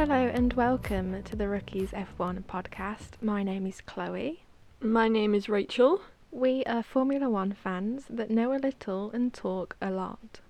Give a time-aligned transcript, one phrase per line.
[0.00, 3.20] Hello and welcome to the Rookies F1 podcast.
[3.20, 4.44] My name is Chloe.
[4.80, 6.00] My name is Rachel.
[6.30, 10.40] We are Formula One fans that know a little and talk a lot.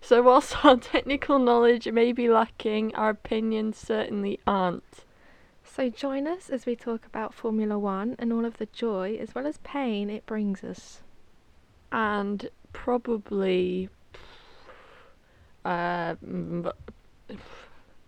[0.00, 5.04] So, whilst our technical knowledge may be lacking, our opinions certainly aren't.
[5.64, 9.34] So join us as we talk about Formula One and all of the joy as
[9.34, 11.00] well as pain it brings us.
[11.90, 13.88] And probably.
[15.64, 16.14] Uh,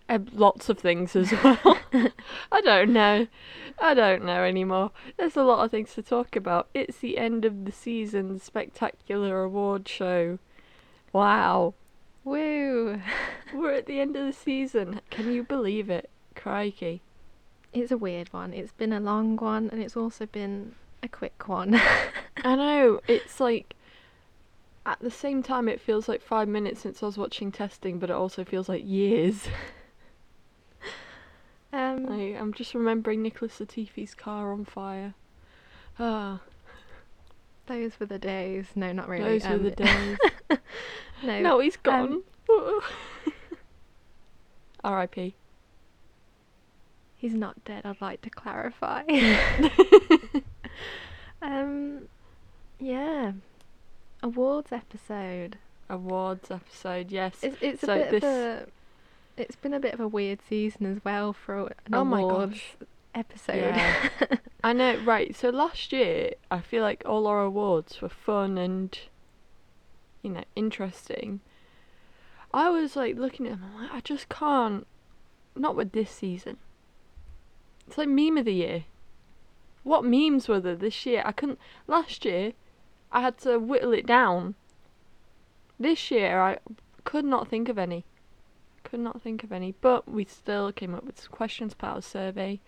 [0.09, 1.79] uh, lots of things as well.
[2.53, 3.27] I don't know.
[3.79, 4.91] I don't know anymore.
[5.17, 6.69] There's a lot of things to talk about.
[6.75, 10.39] It's the end of the season spectacular award show.
[11.13, 11.75] Wow.
[12.25, 13.01] Woo!
[13.55, 15.01] We're at the end of the season.
[15.11, 16.11] Can you believe it?
[16.35, 17.03] Crikey.
[17.73, 18.53] It's a weird one.
[18.53, 21.81] It's been a long one and it's also been a quick one.
[22.45, 23.01] I know.
[23.07, 23.75] It's like
[24.85, 28.11] at the same time it feels like five minutes since I was watching testing, but
[28.11, 29.49] it also feels like years.
[31.77, 35.15] um, I, I'm just remembering Nicholas Latifi's car on fire.
[35.99, 36.41] Ah,
[37.67, 38.67] those were the days.
[38.75, 39.39] No, not really.
[39.39, 40.19] those were Um, the days.
[41.23, 42.81] no, no, he's um, gone.
[44.85, 45.35] R.I.P.
[47.17, 47.85] he's not dead.
[47.85, 49.03] I'd like to clarify.
[51.43, 52.03] um,
[52.79, 53.33] yeah,
[54.23, 55.59] awards episode.
[55.89, 57.37] Awards episode, yes.
[57.43, 58.67] It's it's a bit this- of a.
[59.37, 62.55] It's been a bit of a weird season as well for an oh my awards
[62.55, 62.89] gosh.
[63.15, 63.57] episode.
[63.77, 64.09] Yeah.
[64.65, 65.37] I know, right.
[65.37, 68.99] So last year, I feel like all our awards were fun and,
[70.23, 71.41] you know, interesting.
[72.53, 74.87] I was like looking at them, I'm like, I just can't.
[75.55, 76.59] Not with this season.
[77.87, 78.85] It's like meme of the year.
[79.85, 81.23] What memes were there this year?
[81.25, 81.59] I couldn't.
[81.87, 82.53] Last year,
[83.13, 84.55] I had to whittle it down.
[85.79, 86.59] This year, I
[87.05, 88.05] could not think of any.
[88.89, 89.75] Could not think of any.
[89.81, 92.61] But we still came up with some questions about our survey.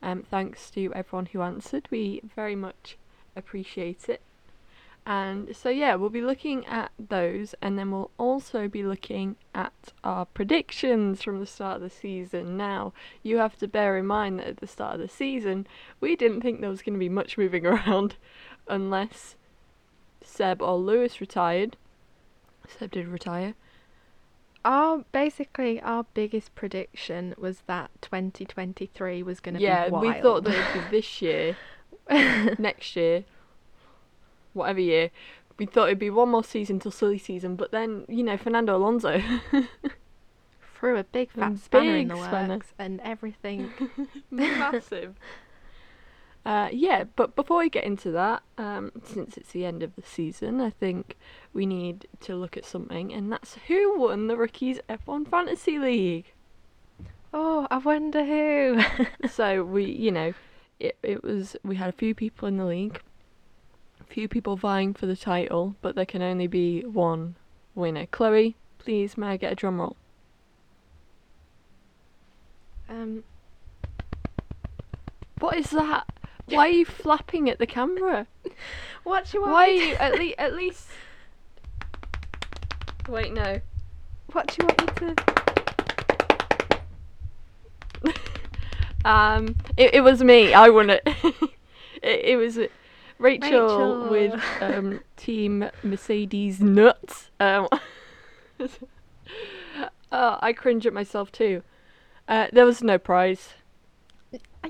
[0.00, 1.88] Um, thanks to everyone who answered.
[1.90, 2.96] We very much
[3.34, 4.22] appreciate it.
[5.04, 9.72] And so, yeah, we'll be looking at those, and then we'll also be looking at
[10.04, 12.56] our predictions from the start of the season.
[12.56, 15.66] Now, you have to bear in mind that at the start of the season,
[16.00, 18.16] we didn't think there was going to be much moving around
[18.68, 19.34] unless
[20.22, 21.76] Seb or Lewis retired.
[22.68, 23.54] Seb did retire.
[24.66, 30.04] Our basically our biggest prediction was that 2023 was going to Yeah, be wild.
[30.04, 31.56] Yeah, we thought that it'd be this year,
[32.58, 33.24] next year,
[34.52, 35.10] whatever year.
[35.58, 38.76] We thought it'd be one more season till silly season, but then you know Fernando
[38.76, 39.20] Alonso.
[40.74, 42.58] threw a big fat spanner in big the spanner.
[42.58, 43.72] works and everything.
[44.30, 45.16] massive.
[46.46, 50.02] Uh, yeah, but before we get into that, um, since it's the end of the
[50.02, 51.16] season, I think
[51.52, 56.32] we need to look at something, and that's who won the Rookies F1 Fantasy League.
[57.34, 58.80] Oh, I wonder who.
[59.28, 60.34] so we, you know,
[60.78, 63.00] it it was we had a few people in the league,
[64.00, 67.34] a few people vying for the title, but there can only be one
[67.74, 68.06] winner.
[68.06, 69.96] Chloe, please, may I get a drum roll?
[72.88, 73.24] um,
[75.40, 76.06] What is that?
[76.48, 78.26] Why are you flapping at the camera?
[79.04, 79.52] what do you want?
[79.52, 80.88] Why are me to- you at least at least?
[83.08, 83.60] Wait, no.
[84.32, 85.14] What do you want me
[88.04, 88.12] to?
[89.06, 90.52] Um, it it was me.
[90.52, 91.02] I won it.
[92.02, 92.66] it, it was uh,
[93.18, 97.30] Rachel, with um Team Mercedes nuts.
[97.38, 97.68] Um,
[100.10, 101.62] oh, I cringe at myself too.
[102.26, 103.50] Uh, there was no prize.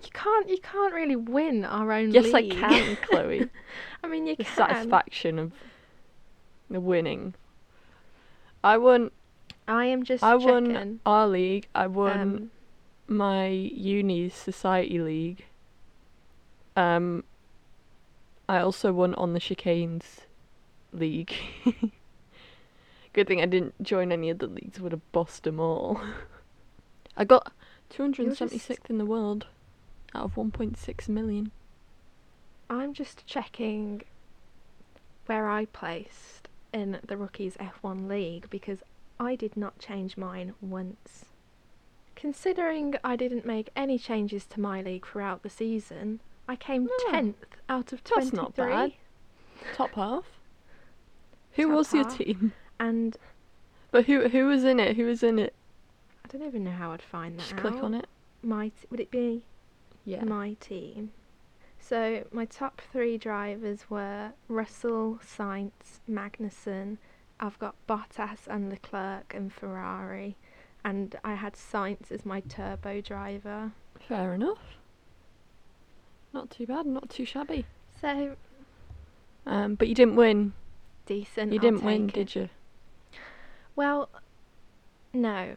[0.04, 0.48] You can't.
[0.48, 3.48] You can't really win our own Yes, I can, Chloe.
[4.02, 4.54] I mean, you the can.
[4.56, 5.52] satisfaction of
[6.70, 7.34] the winning.
[8.62, 9.10] I won.
[9.68, 10.22] I am just.
[10.22, 11.68] I won our league.
[11.74, 12.50] I won Um,
[13.08, 15.44] my uni society league.
[16.76, 17.24] Um,
[18.48, 20.20] I also won on the chicanes
[20.92, 21.32] league.
[23.12, 24.78] Good thing I didn't join any of the leagues.
[24.78, 26.00] Would have bossed them all.
[27.16, 27.50] I got
[27.94, 29.46] 276th in the world
[30.14, 31.50] out of 1.6 million.
[32.68, 34.02] I'm just checking
[35.26, 38.82] where I placed in the Rookies F1 League because
[39.18, 41.26] I did not change mine once.
[42.14, 47.14] Considering I didn't make any changes to my league throughout the season, I came hmm.
[47.14, 47.20] Yeah.
[47.20, 47.34] 10th
[47.68, 48.20] out of 23.
[48.24, 48.92] That's not bad.
[49.74, 50.24] Top half.
[51.52, 52.18] Who Top was your half.
[52.18, 52.52] team?
[52.78, 53.16] And
[53.90, 54.96] But who who was in it?
[54.96, 55.54] Who was in it?
[56.24, 57.60] I don't even know how I'd find that Just out.
[57.60, 58.06] click on it.
[58.42, 59.44] Might would it be
[60.06, 60.24] Yeah.
[60.24, 61.10] my team?
[61.80, 66.96] So my top three drivers were Russell, Sainz, Magnussen.
[67.38, 70.36] I've got Bottas and Leclerc and Ferrari,
[70.84, 73.72] and I had Sainz as my turbo driver.
[74.00, 74.78] Fair enough.
[76.32, 77.66] Not too bad, not too shabby.
[78.00, 78.36] So
[79.44, 80.54] Um, but you didn't win.
[81.04, 81.52] decent.
[81.52, 82.14] You I'll didn't win, it.
[82.14, 82.48] did you?
[83.74, 84.08] Well,
[85.12, 85.56] no,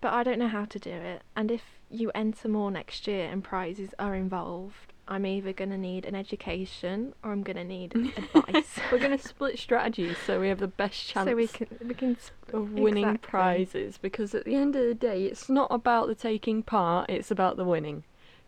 [0.00, 1.22] but I don't know how to do it.
[1.36, 1.62] And if
[1.92, 6.14] you enter more next year and prizes are involved, I'm either going to need an
[6.14, 8.78] education or I'm going to need advice.
[8.90, 12.16] We're gonna split strategies so we have the best chance so we can we can
[12.16, 13.28] s- of winning exactly.
[13.30, 17.30] prizes because at the end of the day it's not about the taking part, it's
[17.30, 18.04] about the winning.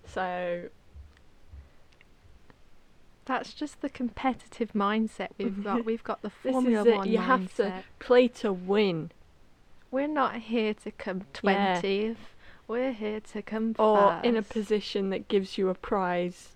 [0.07, 0.69] So
[3.27, 5.85] That's just the competitive mindset we've got.
[5.91, 7.23] We've got the This is Formula One you mindset.
[7.25, 9.11] have to- play to win.
[9.91, 11.81] We're not here to come Yeah.
[12.67, 16.51] We're here to come or in a position that gives you a prize.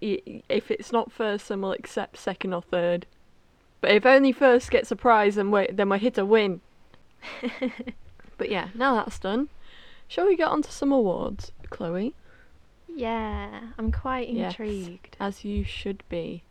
[0.00, 3.06] If it's not first, then we'll accept second or third.
[3.80, 6.60] But if only first gets a prize, then we're, then we're here to win.
[8.36, 9.48] But yeah, now that's done,
[10.08, 12.14] shall we get on to some awards, Chloe?
[12.88, 15.16] Yeah, I'm quite intrigued.
[15.20, 15.36] Yes.
[15.38, 16.42] As you should be.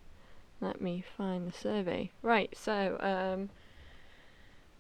[0.62, 2.10] Let me find the survey.
[2.22, 3.50] Right, so, um.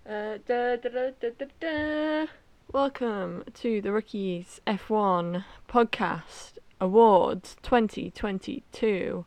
[0.09, 2.25] Uh, da, da, da.
[2.71, 9.25] Welcome to the Rookies F1 Podcast Awards 2022.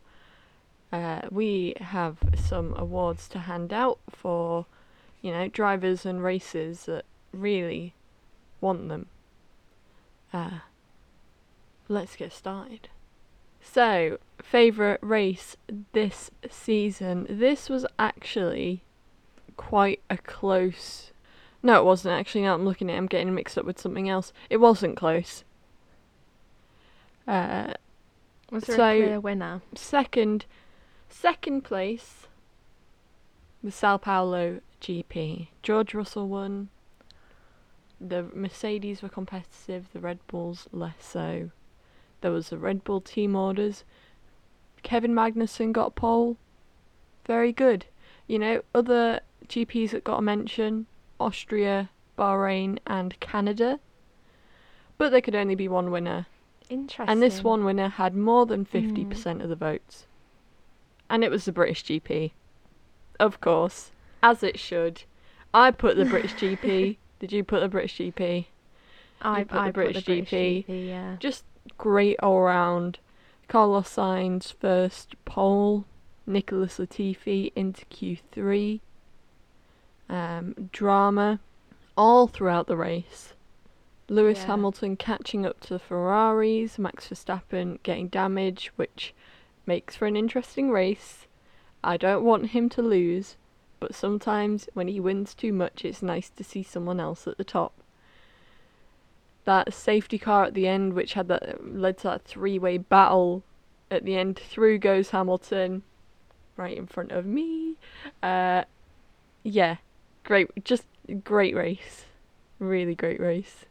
[0.93, 4.67] Uh, we have some awards to hand out for,
[5.21, 7.95] you know, drivers and racers that really
[8.61, 9.07] want them.
[10.33, 10.59] Uh,
[11.89, 12.89] let's get started.
[13.61, 15.57] So, favourite race
[15.93, 17.27] this season.
[17.29, 18.83] This was actually
[19.57, 21.13] quite a close.
[21.67, 22.43] No, it wasn't actually.
[22.43, 24.33] Now I'm looking at it, I'm getting mixed up with something else.
[24.49, 25.43] It wasn't close.
[27.27, 27.75] Uh,
[28.53, 29.63] Was there so- a clear winner?
[29.75, 30.47] second,
[31.09, 32.29] second place,
[33.65, 35.49] the Sao Paulo GP.
[35.65, 36.69] George Russell won.
[38.01, 39.89] The Mercedes were competitive.
[39.93, 41.51] The Red Bulls less so.
[42.21, 43.83] There was the Red Bull team orders.
[44.85, 46.37] Kevin Magnussen got pole.
[47.27, 47.87] Very good.
[48.29, 49.19] You know, other
[49.49, 50.87] GPs that got a mention
[51.19, 53.81] Austria, Bahrain, and Canada.
[54.99, 56.27] But there could only be one winner.
[56.69, 57.09] Interesting.
[57.09, 58.77] And this one winner had more than Hmm.
[58.77, 60.07] 50% of the votes.
[61.09, 62.33] And it was the British GP.
[63.21, 63.93] Of course.
[64.23, 65.03] As it should.
[65.55, 66.97] I put the British GP.
[67.21, 68.47] Did you put the British GP?
[69.23, 70.67] I, put the British put the British GP.
[70.67, 70.89] GP.
[70.89, 71.17] Yeah.
[71.21, 71.45] Just
[71.79, 72.99] great all round.
[73.49, 75.85] Carlos Sainz first pole.
[76.27, 78.81] Nicholas Latifi into Q3.
[80.09, 81.41] Um, drama
[81.97, 83.33] all throughout the race.
[84.09, 84.47] Lewis Yeah.
[84.47, 89.13] Hamilton catching up to the Ferraris, Max Verstappen getting damage, which
[89.67, 91.27] makes for an interesting race.
[91.83, 93.37] I don't want him to lose,
[93.81, 97.45] but sometimes when he wins too much, it's nice to see someone else at the
[97.45, 97.73] top.
[99.45, 103.43] That safety car at the end, which had that led to that three-way battle
[103.91, 105.83] at the end, through goes Hamilton,
[106.57, 107.77] right in front of me.
[108.23, 108.65] Uh,
[109.43, 109.77] yeah,
[110.27, 110.85] great, just
[111.25, 112.05] great race,
[112.59, 113.65] really great race,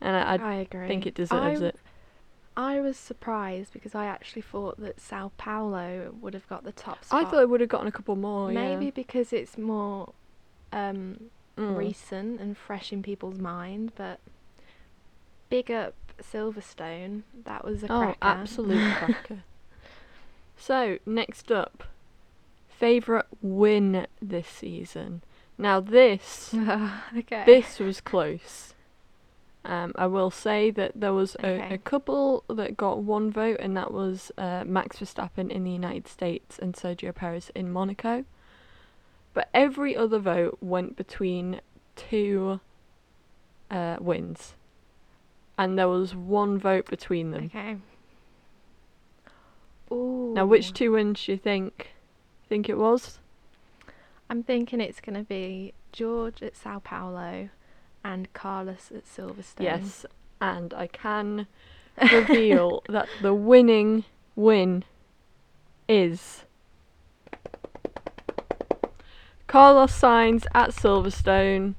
[0.00, 0.86] and I, I I agree.
[0.86, 1.76] think it deserves I, it.
[2.56, 7.04] I was surprised because I actually thought that Sao Paulo would have got the top
[7.04, 7.26] spot.
[7.26, 8.48] I thought it would have gotten a couple more.
[8.48, 8.90] maybe yeah.
[8.94, 10.12] because it's more
[10.72, 11.74] um, Mm.
[11.76, 14.20] recent and fresh in people's mind, but
[15.48, 17.22] big up Silverstone.
[17.44, 18.18] That was a Oh, cracker.
[18.22, 19.42] absolute cracker.
[20.56, 21.84] So, next up,
[22.68, 25.22] favourite win this season.
[25.58, 26.54] Now, this
[27.16, 27.44] okay.
[27.46, 28.74] this was close.
[29.64, 31.74] Um, I will say that there was a, Okay.
[31.74, 36.06] a couple that got one vote, and that was uh, Max Verstappen in the United
[36.06, 38.24] States and Sergio Perez in Monaco.
[39.34, 41.60] But every other vote went between
[41.96, 42.60] two
[43.70, 44.54] uh, wins,
[45.58, 47.46] and there was one vote between them.
[47.46, 47.76] Okay.
[49.92, 50.32] Ooh.
[50.34, 51.92] Now, which two wins do you think?
[52.48, 53.18] Think it was?
[54.28, 57.48] I'm thinking it's going to be George at Sao Paulo
[58.04, 59.60] and Carlos at Silverstone.
[59.62, 60.04] Yes,
[60.40, 61.46] and I can
[62.12, 64.04] reveal that the winning
[64.34, 64.84] win
[65.88, 66.44] is
[69.46, 71.74] Carlos Sainz at Silverstone.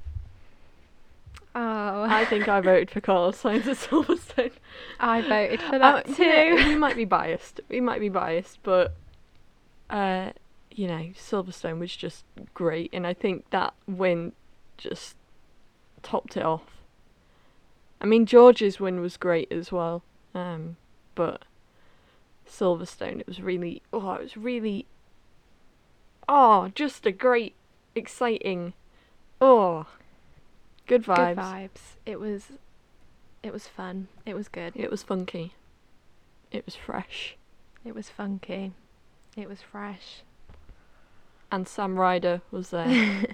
[1.54, 4.52] Oh, I think I voted for Carlos Sainz at Silverstone.
[5.00, 6.24] I voted for Uh, that you too.
[6.24, 7.60] know, we might be biased.
[7.68, 8.94] We might be biased, but
[9.90, 10.30] uh,
[10.78, 14.32] you know, Silverstone was just great, and I think that win
[14.76, 15.16] just
[16.02, 16.62] topped it off.
[18.00, 20.02] I mean, George's win was great as well,
[20.34, 20.76] um,
[21.14, 21.44] but
[22.48, 24.86] Silverstone, it was really, oh, it was really,
[26.28, 27.54] oh, just a great,
[27.96, 28.74] exciting,
[29.40, 29.86] oh,
[30.88, 31.34] Good vibes.
[31.34, 31.80] Good vibes.
[32.06, 32.44] It was
[33.42, 34.08] it was fun.
[34.24, 34.72] It was good.
[34.74, 35.52] It was funky.
[36.50, 37.36] It was fresh.
[37.84, 38.72] It was funky.
[39.36, 40.22] It was fresh.
[41.50, 43.24] And Sam Ryder was there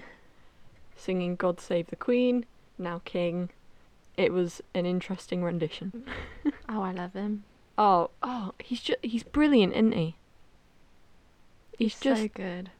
[0.95, 2.45] singing God Save the Queen,
[2.77, 3.49] now King.
[4.17, 6.05] It was an interesting rendition.
[6.67, 7.43] Oh, I love him.
[7.77, 10.15] Oh, oh, he's just he's brilliant, isn't he?
[11.77, 12.71] He's, He's just so good.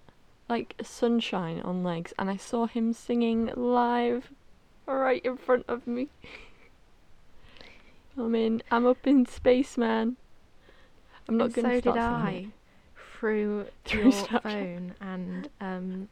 [0.49, 4.31] like sunshine on legs, and I saw him singing live
[4.87, 6.09] right in front of me.
[8.17, 8.63] I'm in.
[8.71, 10.15] I'm up in space, man.
[11.27, 12.47] I'm not And gonna so start did I.
[13.25, 14.41] Through, Through your Snapchat.
[14.43, 16.09] phone and um,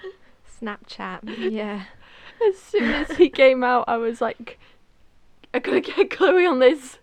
[0.62, 1.50] Snapchat.
[1.50, 1.86] Yeah.
[2.48, 4.60] As soon as he came out, I was like,
[5.52, 6.98] I gotta get Chloe on this.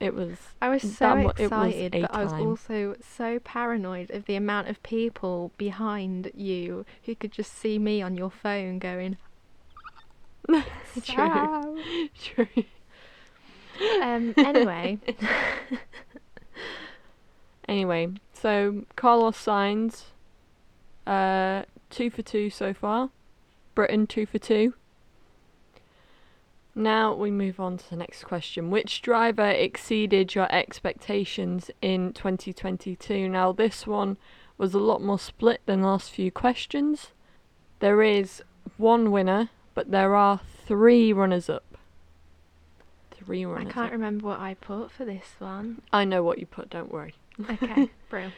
[0.00, 0.36] It was.
[0.60, 2.46] I was so was excited, a but I was time.
[2.46, 8.02] also so paranoid of the amount of people behind you who could just see me
[8.02, 9.16] on your phone going.
[11.02, 12.08] True.
[12.22, 12.64] True.
[14.02, 14.34] Um.
[14.36, 14.98] Anyway,
[17.70, 20.06] Anyway, so Carlos Sainz
[21.06, 23.10] uh, two for two so far.
[23.76, 24.74] Britain two for two.
[26.74, 28.70] Now we move on to the next question.
[28.70, 33.28] Which driver exceeded your expectations in 2022?
[33.28, 34.16] Now this one
[34.58, 37.12] was a lot more split than the last few questions.
[37.78, 38.42] There is
[38.78, 41.78] one winner, but there are three runners up.
[43.12, 43.92] Three runners I can't up.
[43.92, 45.82] remember what I put for this one.
[45.92, 47.14] I know what you put, don't worry.
[47.48, 48.30] Okay, bro.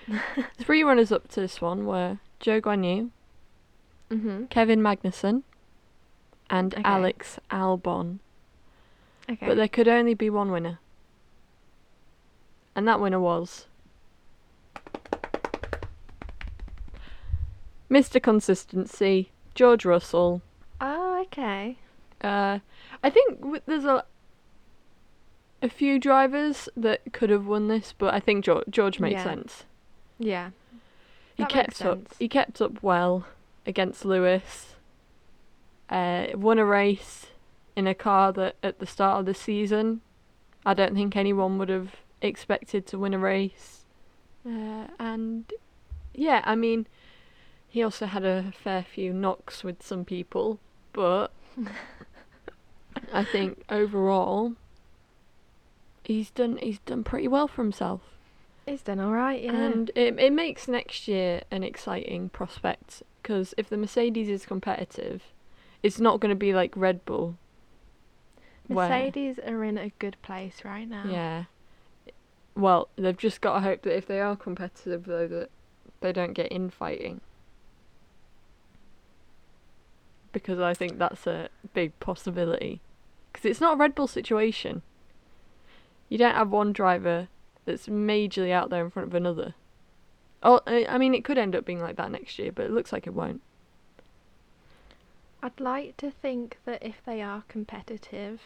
[0.59, 3.11] Three runners up to this one were Zhou Guanyu,
[4.11, 4.51] Mhm.
[4.51, 5.43] Kevin Magnussen,
[6.51, 6.83] and Okay.
[6.85, 8.19] Alex Albon.
[9.31, 9.47] Okay.
[9.47, 10.79] But there could only be one winner.
[12.75, 13.67] And that winner was.
[17.91, 18.23] Mr.
[18.23, 20.41] Consistency, George Russell.
[20.81, 21.77] oh, okay.
[22.23, 22.59] Uh,
[23.03, 24.05] I think w- there's a
[25.63, 29.25] a few drivers that could have won this, but I think George, George makes Yeah.
[29.25, 29.65] sense.
[30.19, 30.51] Yeah.
[31.37, 32.15] He That makes kept up.
[32.19, 33.27] He kept up well
[33.67, 34.77] against Lewis.
[35.89, 37.27] Uh, won a race
[37.77, 40.01] in a car that at the start of the season,
[40.65, 43.85] I don't think anyone would have expected to win a race.
[44.47, 45.53] Uh, and
[46.15, 46.87] yeah, I mean,
[47.69, 50.59] he also had a fair few knocks with some people,
[50.93, 51.31] but
[53.13, 54.55] I think overall,
[56.05, 56.59] he's done.
[56.63, 58.01] He's done pretty well for himself.
[58.67, 59.43] He's done all right.
[59.43, 59.53] Yeah.
[59.53, 65.23] And it, it makes next year an exciting prospect because if the Mercedes is competitive,
[65.83, 67.37] it's not going to be like Red Bull.
[68.69, 71.05] where- Mercedes are in a good place right now.
[71.09, 71.45] Yeah.
[72.55, 75.51] Well, they've just got to hope that if they are competitive, though, that
[76.01, 77.21] they don't get infighting.
[80.33, 82.81] Because I think that's a big possibility.
[83.33, 84.83] Because it's not a Red Bull situation.
[86.13, 87.29] You don't have one driver
[87.65, 89.55] that's majorly out there in front of another.
[90.43, 92.93] Oh, I mean, it could end up being like that next year, but it looks
[92.93, 93.41] like it won't.
[95.43, 98.43] I'd like to think that if they are competitive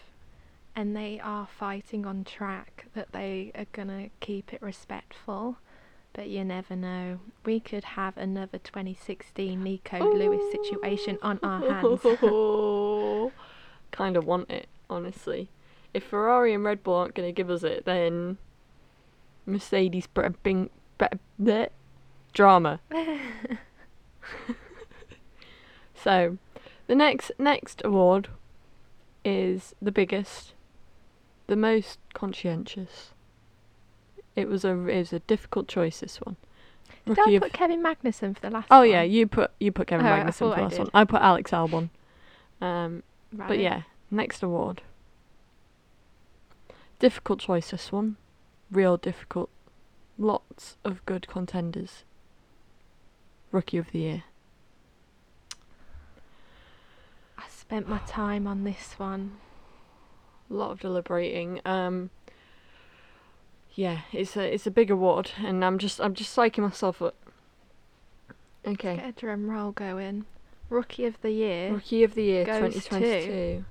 [0.76, 5.56] and they are fighting on track, that they are gonna keep it respectful.
[6.12, 7.18] But you never know.
[7.44, 12.00] We could have another 2016 Nico Lewis situation on our hands.
[13.90, 15.48] kind of want it, honestly.
[15.96, 18.36] If Ferrari and Red Bull aren't going to give us it, then
[19.46, 20.68] Mercedes better bing,
[21.40, 21.68] bleh,
[22.34, 22.80] drama.
[25.94, 26.38] so,
[26.86, 28.28] the next next award
[29.24, 30.52] is the biggest,
[31.46, 33.10] the most conscientious.
[34.34, 36.00] It was a it was a difficult choice.
[36.00, 36.36] This one.
[37.06, 38.90] Did Rookie I of- put Kevin Magnussen for the last Oh one?
[38.90, 40.78] yeah, you put you put Kevin Oh, I Magnussen for thought the I last did.
[40.80, 40.90] one.
[40.92, 41.88] I put Alex Albon.
[42.60, 43.48] Um, Right.
[43.48, 44.82] but yeah, next award.
[46.98, 48.16] Difficult choice this one.
[48.70, 49.50] Real difficult.
[50.18, 52.04] Lots of good contenders.
[53.52, 54.24] Rookie of the year.
[57.38, 59.36] I spent my time on this one.
[60.50, 61.60] A lot of deliberating.
[61.64, 62.10] Um
[63.74, 67.14] Yeah, it's a it's a big award and I'm just I'm just psyching myself up.
[68.66, 68.96] Okay.
[68.96, 70.24] Get a drum roll going.
[70.70, 71.72] Rookie of the year.
[71.72, 73.64] Rookie of the year goes to-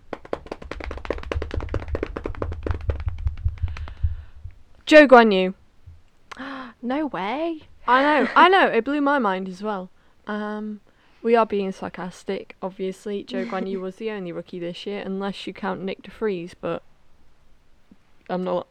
[4.88, 5.54] Zhou Guanyu.
[6.82, 7.62] No way.
[7.88, 8.68] I know, I know.
[8.68, 9.90] It blew my mind as well.
[10.28, 10.82] Um,
[11.24, 13.24] we are being sarcastic, obviously.
[13.24, 16.84] Zhou Guanyu was the only rookie this year, unless you count Nyck de Vries, but
[18.30, 18.68] I'm not.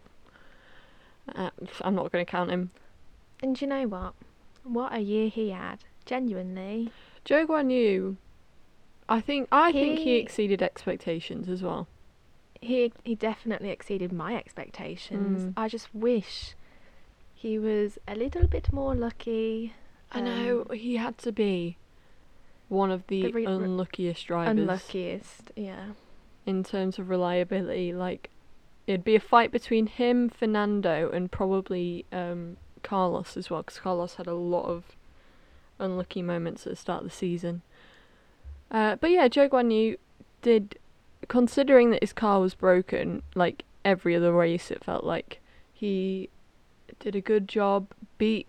[1.35, 2.71] Uh, I'm not going to count him.
[3.43, 4.15] And you know what?
[4.63, 5.79] What a year he had.
[6.05, 6.91] Genuinely.
[7.25, 8.17] Zhou Guanyu
[9.09, 11.89] I think I think he He- exceeded expectations as well.
[12.65, 15.45] He he definitely exceeded my expectations.
[15.45, 15.53] Mm.
[15.57, 16.55] I just wish
[17.35, 19.75] he was a little bit more lucky.
[20.13, 21.77] I know um, he had to be
[22.69, 25.51] one of the, the re- re- unluckiest drivers unluckiest.
[25.57, 25.91] Yeah.
[26.47, 27.93] in terms of reliability.
[27.93, 28.31] Like
[28.87, 34.15] it'd be a fight between him, Fernando, and probably um, Carlos as well, because Carlos
[34.15, 34.97] had a lot of
[35.79, 37.63] unlucky moments at the start of the season.
[38.71, 39.99] Uh, but yeah, Zhou Guanyu
[40.43, 40.79] did,
[41.29, 45.41] considering that his car was broken, like every other race, it felt like
[45.73, 46.29] he
[47.01, 47.89] did a good job,
[48.19, 48.47] beat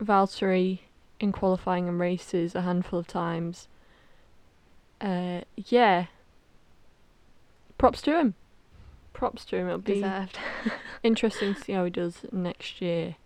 [0.00, 0.80] Valtteri
[1.20, 3.68] in qualifying and races a handful of times.
[5.00, 6.06] Uh, yeah.
[7.76, 8.34] Props to him.
[9.12, 9.66] Props to him.
[9.66, 10.38] It'll be Deserved.
[11.02, 13.16] interesting to see how he does next year.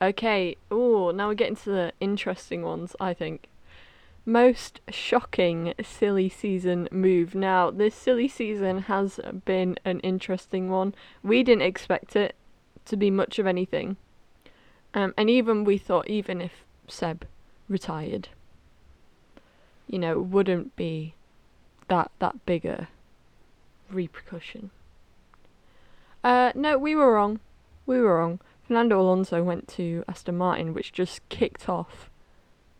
[0.00, 3.48] Okay, oh, now we're getting to the interesting ones, I think.
[4.28, 7.36] Most shocking silly season move.
[7.36, 10.94] Now, this silly season has been an interesting one.
[11.22, 12.34] We didn't expect it
[12.86, 13.96] to be much of anything.
[14.94, 17.24] Um, and even we thought, even if Seb
[17.68, 18.28] retired,
[19.86, 21.14] you know, it wouldn't be
[21.86, 22.88] that that bigger
[23.88, 24.70] repercussion.
[26.24, 27.38] Uh, no, we were wrong.
[27.86, 28.40] We were wrong.
[28.66, 32.10] Fernando Alonso went to Aston Martin, which just kicked off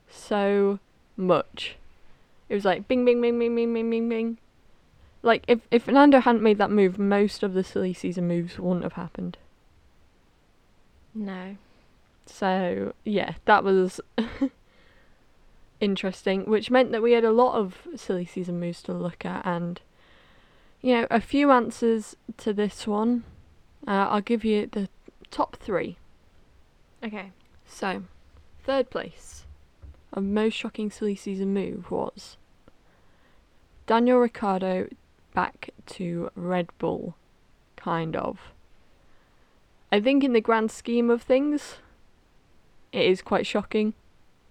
[0.09, 0.79] so
[1.17, 1.77] much.
[2.49, 4.39] It was like bing, bing, bing, bing, bing, bing, bing, bing.
[5.23, 8.85] Like if if Fernando hadn't made that move, most of the silly season moves wouldn't
[8.85, 9.39] have happened.
[11.15, 11.57] no.
[12.27, 14.01] So yeah, that was
[15.81, 19.47] interesting, which meant that we had a lot of silly season moves to look at,
[19.47, 19.81] and
[20.83, 23.25] you know a few answers to this one.
[23.87, 24.89] Uh, I'll give you the
[25.31, 25.97] top three.
[27.03, 27.31] Okay.
[27.65, 28.03] So,
[28.65, 29.46] third place
[30.17, 32.37] of most shocking silly season move was
[33.87, 34.89] Daniel Ricciardo
[35.35, 37.15] back to Red Bull,
[37.77, 38.39] kind of.
[39.93, 41.77] I think in the grand scheme of things,
[42.91, 43.95] it is quite shocking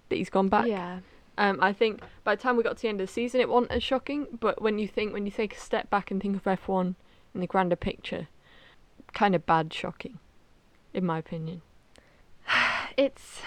[0.07, 0.67] that he's gone back.
[0.67, 0.99] Yeah.
[1.37, 3.49] Um, I think by the time we got to the end of the season, it
[3.49, 4.27] wasn't as shocking.
[4.39, 6.95] But when you think, when you take a step back and think of F1
[7.33, 8.29] in the grander picture,
[9.13, 10.19] kind of bad shocking,
[10.93, 11.61] in my opinion.
[12.97, 13.41] It's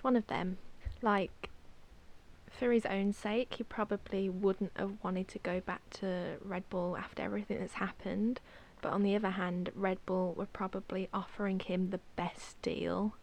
[0.00, 0.56] it's one of them.
[1.02, 1.50] Like
[2.50, 6.96] for his own sake, he probably wouldn't have wanted to go back to Red Bull
[6.96, 8.40] after everything that's happened.
[8.80, 13.14] But on the other hand, Red Bull were probably offering him the best deal.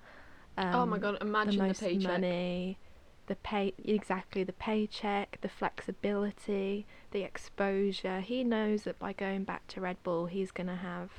[0.56, 1.18] Um, oh my god!
[1.20, 2.12] Imagine the the, most paycheck.
[2.12, 2.78] money,
[3.26, 8.20] the pay exactly the paycheck, the flexibility, the exposure.
[8.20, 11.10] He knows that by going back to Red Bull, he's gonna have,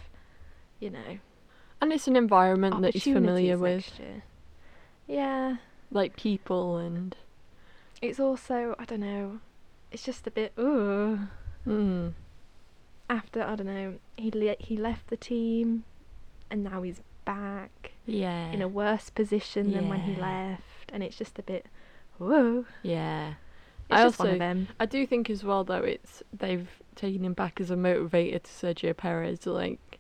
[0.79, 1.19] you know,
[1.81, 4.23] And it's an environment that he's familiar with, year.
[5.09, 5.57] Yeah,
[5.91, 7.17] like people and.
[8.03, 9.41] it's also I don't know.
[9.91, 11.19] It's just a bit ooh.
[11.67, 12.13] Mm,
[13.11, 15.85] After I don't know, he le- he left the team,
[16.51, 18.51] and now he's back yeah.
[18.53, 20.21] in a worse position than when he Yeah.
[20.51, 21.67] left, and it's just a bit
[22.19, 22.67] whoa.
[22.83, 23.35] yeah.
[23.91, 24.69] It's I just one also- of them.
[24.79, 28.51] I do think as well though it's they've taken him back as a motivator to
[28.51, 29.47] Sergio Perez.
[29.47, 29.99] Like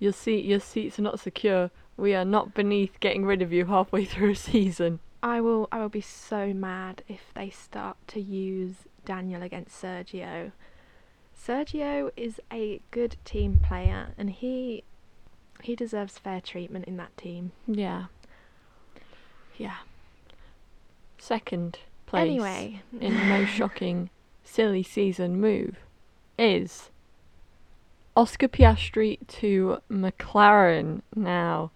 [0.00, 1.70] your seat, your seats are not secure.
[2.02, 4.98] We are not beneath getting rid of you halfway through a season.
[5.22, 10.50] I will I will be so mad if they start to use Daniel against Sergio.
[11.32, 14.82] Sergio is a good team player and he
[15.62, 17.52] he deserves fair treatment in that team.
[17.68, 18.06] Yeah.
[19.56, 19.76] Yeah.
[21.18, 24.10] Second place Anyway, in the most shocking
[24.42, 25.76] silly season move
[26.36, 26.90] is
[28.16, 31.02] Oscar Piastri to McLaren.
[31.14, 31.70] Now,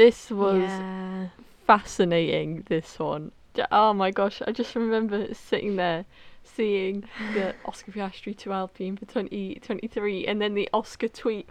[0.00, 1.26] this was yeah.
[1.66, 3.32] fascinating this one.
[3.70, 6.06] Oh my gosh, I just remember sitting there
[6.42, 11.50] seeing the Oscar Piastri to Alpine for 2023 and then the Oscar tweet.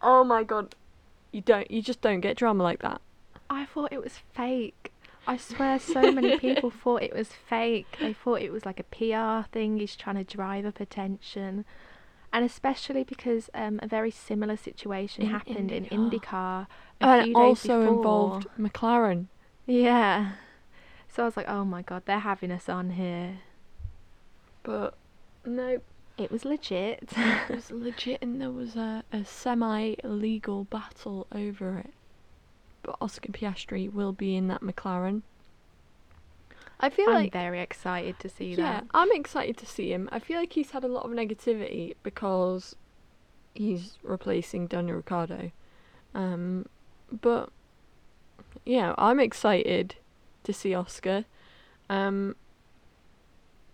[0.00, 0.76] Oh my god.
[1.32, 3.00] You don't you just don't get drama like that.
[3.50, 4.92] I thought it was fake.
[5.26, 7.96] I swear so many people thought it was fake.
[7.98, 11.64] They thought it was like a PR thing, he's trying to drive up attention.
[12.32, 16.20] And especially because um, a very similar situation In happened in IndyCar.
[16.20, 16.66] IndyCar
[17.00, 17.94] a and few it days also before.
[17.96, 19.26] involved McLaren.
[19.66, 20.32] Yeah.
[21.08, 23.38] So I was like, oh my god, they're having us on here.
[24.62, 24.94] But
[25.44, 25.80] no,
[26.18, 27.08] It was legit.
[27.16, 31.94] it was legit and there was a, a semi legal battle over it.
[32.82, 35.22] But Oscar Piastri will be in that McLaren.
[36.80, 38.84] I feel I'm like very excited to see Yeah, that.
[38.84, 40.08] Yeah, I'm excited to see him.
[40.12, 42.76] I feel like he's had a lot of negativity because
[43.54, 45.50] he's replacing Daniel Ricciardo.
[46.14, 46.66] Um,
[47.10, 47.50] but
[48.64, 49.96] yeah, I'm excited
[50.44, 51.24] to see Oscar.
[51.90, 52.36] Um,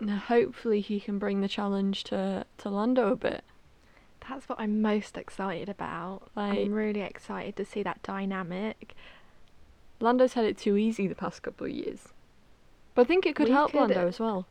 [0.01, 3.45] Now, hopefully, he can bring the challenge to to Lando a bit.
[4.29, 6.31] That's what I'm most excited about.
[6.35, 8.95] Like- I'm really excited to see that dynamic.
[10.01, 12.14] Lando's had it too easy the past couple of years,
[12.95, 14.47] but I think it could We help could- Lando as well.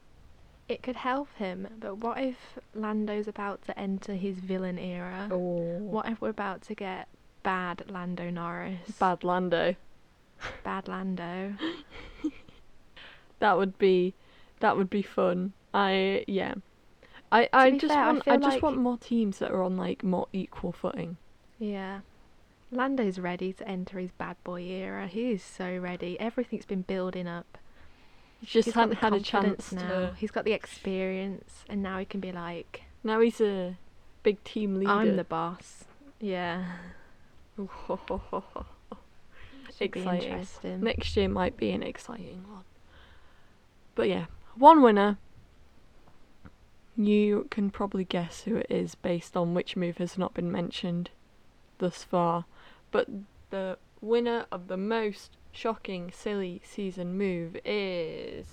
[0.69, 2.37] It could help him, but what if
[2.73, 5.27] Lando's about to enter his villain era?
[5.29, 7.09] Oh, What if we're about to get
[7.43, 8.91] bad Lando Norris?
[8.97, 9.75] bad Lando.
[10.63, 11.55] Bad Lando.
[13.39, 14.13] That would be,
[14.61, 15.51] that would be fun.
[15.73, 16.53] I yeah.
[17.31, 19.61] I I just fair, I want I, feel just like- want more teams that are
[19.63, 21.17] on like more equal footing.
[21.59, 22.01] Yeah.
[22.71, 25.07] Lando's ready to enter his bad boy era.
[25.07, 26.19] He is so ready.
[26.19, 27.57] Everything's been building up.
[28.43, 29.87] Just He's hadn't had a chance now.
[29.87, 30.13] to.
[30.17, 33.77] He's got the experience, and now he can be like, Now he's a
[34.21, 34.91] big team leader.
[34.91, 35.85] "I'm the boss."
[36.19, 36.65] Yeah.
[39.79, 40.45] Exciting.
[40.81, 42.63] Next year might be an exciting one.
[43.95, 44.25] But yeah,
[44.55, 45.17] one winner.
[46.95, 51.09] You can probably guess who it is based on which move has not been mentioned
[51.79, 52.45] thus far.
[52.91, 53.07] But
[53.49, 58.47] the winner of the most shocking, silly season move is.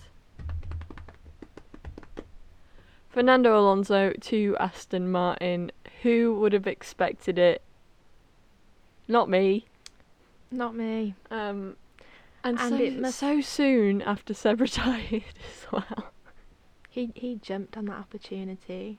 [3.08, 5.72] Fernando Alonso to Aston Martin.
[6.02, 7.62] Who would have expected it?
[9.08, 9.66] Not me.
[10.50, 11.14] Not me.
[11.30, 11.76] Um,
[12.44, 16.12] and, And so, it must- so soon after Seb retired as well.
[16.88, 18.98] He he jumped on that opportunity.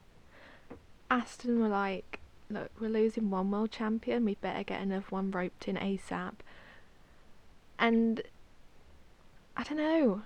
[1.10, 4.24] Aston were like, look, we're losing one world champion.
[4.24, 6.34] We better get another one roped in ASAP.
[7.82, 8.22] And
[9.56, 10.22] I don't know.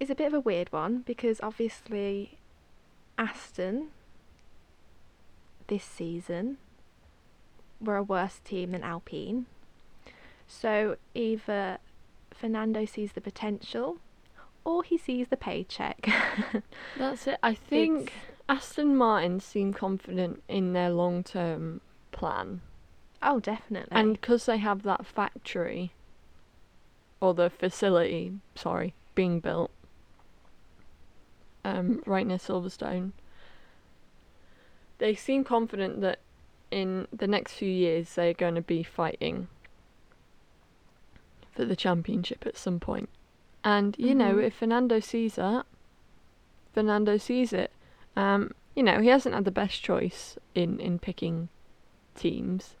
[0.00, 2.36] It's a bit of a weird one because obviously
[3.16, 3.90] Aston
[5.68, 6.58] this season
[7.80, 9.46] were a worse team than Alpine.
[10.48, 11.78] So either
[12.32, 13.98] Fernando sees the potential
[14.64, 16.10] or he sees the paycheck.
[16.98, 17.38] That's it.
[17.40, 18.12] I think
[18.48, 22.62] Aston Martin seem confident in their long term plan.
[23.22, 23.96] oh, definitely.
[23.96, 25.92] And because they have that factory,
[27.24, 29.70] or the facility, sorry, being built
[31.64, 33.12] um, right near Silverstone,
[34.98, 36.18] they seem confident that
[36.70, 39.48] in the next few years they're going to be fighting
[41.54, 43.08] for the championship at some point.
[43.62, 44.44] And, you know, Mhm.
[44.44, 45.64] if Fernando sees that,
[46.74, 47.70] Fernando sees it.
[48.16, 51.48] Um, you know, he hasn't had the best choice in, in picking
[52.14, 52.74] teams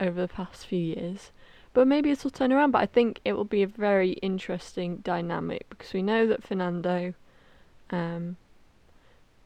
[0.00, 1.32] over the past few years.
[1.74, 2.70] But maybe it'll turn around.
[2.72, 7.14] But I think it will be a very interesting dynamic because we know that Fernando
[7.90, 8.36] um,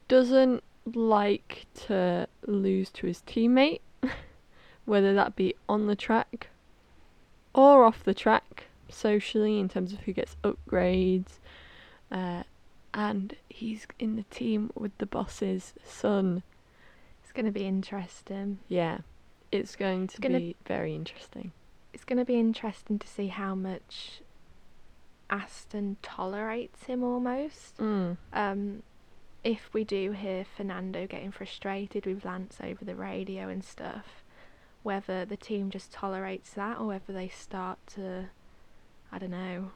[0.09, 3.81] doesn't like to lose to his teammate,
[4.85, 6.49] whether that be on the track
[7.55, 11.39] or off the track, socially, in terms of who gets upgrades.
[12.11, 12.43] Uh,
[12.93, 16.43] and he's in the team with the boss's son.
[17.23, 18.59] it's going to be interesting.
[18.69, 18.99] Yeah,
[19.51, 21.53] it's going to gonna- be very interesting.
[21.97, 24.21] It's going to be interesting to see how much
[25.31, 27.79] Aston tolerates him almost.
[27.79, 28.19] Mm.
[28.35, 28.83] Um,
[29.43, 34.23] if we do hear Fernando getting frustrated with Lance over the radio and stuff,
[34.83, 38.27] whether the team just tolerates that or whether they start to,
[39.11, 39.71] I don't know,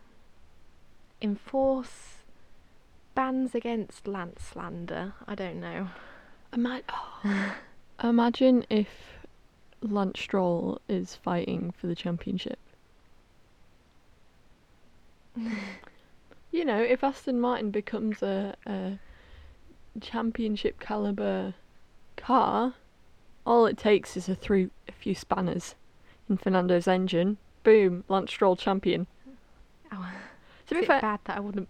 [1.22, 2.16] enforce
[3.14, 5.14] bans against Lance slander.
[5.26, 5.88] I don't know.
[6.52, 6.83] Ima-
[8.04, 8.88] Imagine if
[9.82, 12.58] Lance Stroll is fighting for the championship.
[16.50, 18.98] you know, if Aston Martin becomes a, a
[20.00, 21.54] championship caliber
[22.16, 22.74] car,
[23.46, 25.74] all it takes is a through a few spanners
[26.28, 27.38] in Fernando's engine.
[27.62, 29.06] Boom, Lance Stroll champion.
[29.92, 30.10] Oh,
[30.68, 31.68] To be fair, bad that I wouldn't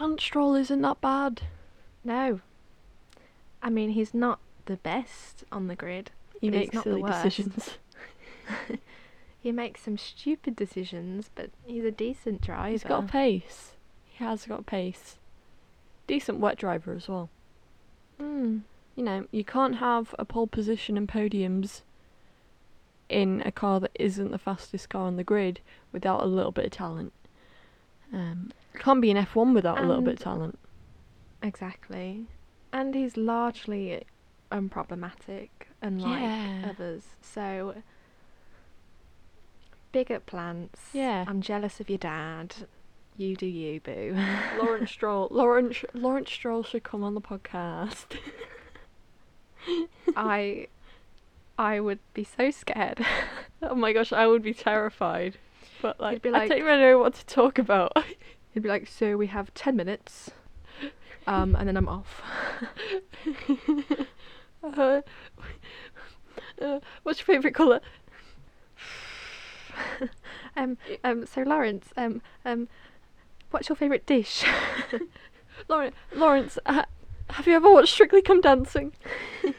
[0.00, 1.42] Lance Stroll isn't that bad.
[2.04, 2.40] No.
[3.62, 6.10] I mean, he's not the best on the grid.
[6.40, 7.78] He makes silly decisions.
[9.46, 12.68] He makes some stupid decisions, but he's a decent driver.
[12.68, 13.74] He's got pace.
[14.04, 15.18] He has got pace.
[16.08, 17.30] Decent wet driver as well.
[18.20, 18.62] Mm.
[18.96, 21.82] You know, you can't have a pole position and podiums
[23.08, 25.60] in a car that isn't the fastest car on the grid
[25.92, 27.12] without a little bit of talent.
[28.12, 30.58] Um, can't be an F1 without a little bit of talent.
[31.40, 32.26] Exactly.
[32.72, 34.02] And he's largely
[34.50, 35.48] unproblematic,
[35.82, 36.70] unlike Yeah.
[36.70, 37.02] others.
[37.20, 37.82] So,
[39.92, 40.90] big up plants.
[40.92, 41.24] Yeah.
[41.26, 42.54] I'm jealous of your dad.
[43.16, 44.14] You do you, boo.
[44.58, 48.04] Lawrence Stroll, Lawrence, Lawrence Stroll should come on the podcast.
[50.16, 50.68] I,
[51.58, 53.04] I would be so scared.
[53.62, 55.38] oh my gosh, I would be terrified.
[55.80, 57.92] But like, be I don't even know what to talk about.
[58.52, 60.30] He'd be like, "So we have ten minutes."
[61.26, 62.22] um, and then I'm off.
[64.74, 65.02] Uh,
[66.60, 67.80] uh, what's your favourite colour?
[70.56, 72.68] um, um, so Lawrence, um, um,
[73.50, 74.44] what's your favourite dish?
[75.68, 76.86] Lawrence, Lawrence ha-
[77.30, 78.92] have you ever watched Strictly Come Dancing?
[79.42, 79.56] Who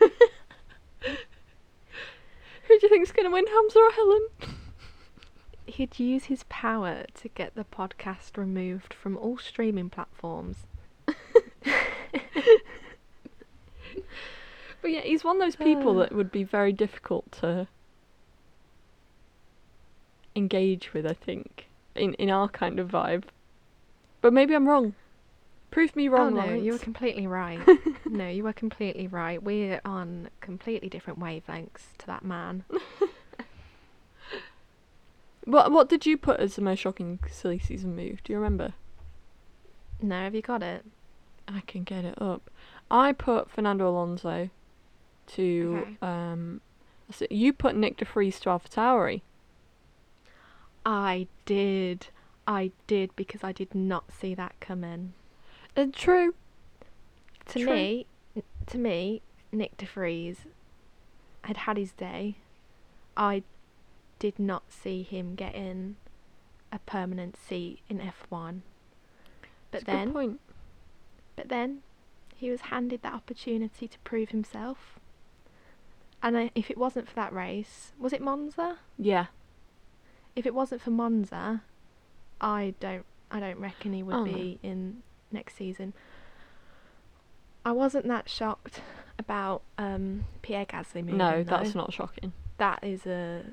[2.67, 4.27] do you think's going to win, Hamza or Helen?
[5.65, 10.65] He'd use his power to get the podcast removed from all streaming platforms.
[14.81, 16.03] But yeah, he's one of those people Uh.
[16.03, 17.67] that would be very difficult to
[20.35, 23.23] engage with, I think, in, in our kind of vibe.
[24.21, 24.93] But maybe I'm wrong.
[25.71, 26.63] Prove me wrong, oh no, Lawrence.
[26.63, 27.59] you were completely right.
[28.05, 29.41] no, you were completely right.
[29.43, 32.63] We're on completely different wavelengths to that man.
[35.45, 38.21] What what did you put as the most shocking silly season move?
[38.23, 38.73] Do you remember?
[40.01, 40.83] No, have you got it?
[41.47, 42.49] I can get it up.
[42.91, 44.49] I put Fernando Alonso
[45.27, 45.97] to Okay.
[46.01, 46.61] um
[47.11, 49.21] so you put Nyck de Vries to Alpha Tauri.
[50.85, 52.07] I did.
[52.47, 55.13] I did because I did not see that coming.
[55.75, 56.33] Uh, true.
[57.47, 57.73] To True.
[57.73, 58.05] me,
[58.65, 59.21] to me,
[59.53, 60.39] Nyck de Vries
[61.43, 62.35] had had his day.
[63.15, 63.43] I
[64.19, 65.95] did not see him getting
[66.71, 68.61] a permanent seat in F1.
[69.71, 70.39] But good then,
[71.35, 71.79] but then,
[72.35, 74.96] he was handed that opportunity to prove himself.
[76.21, 78.77] And I, if it wasn't for that race, was it Monza?
[78.97, 79.27] Yeah.
[80.36, 81.62] If it wasn't for Monza,
[82.41, 85.93] I don't, I don't reckon he would Oh, be in next season.
[87.65, 88.82] I wasn't that shocked
[89.19, 91.17] about um, Pierre Gasly moving.
[91.17, 91.82] No, that's though.
[91.82, 92.34] not shocking.
[92.58, 93.43] That is a.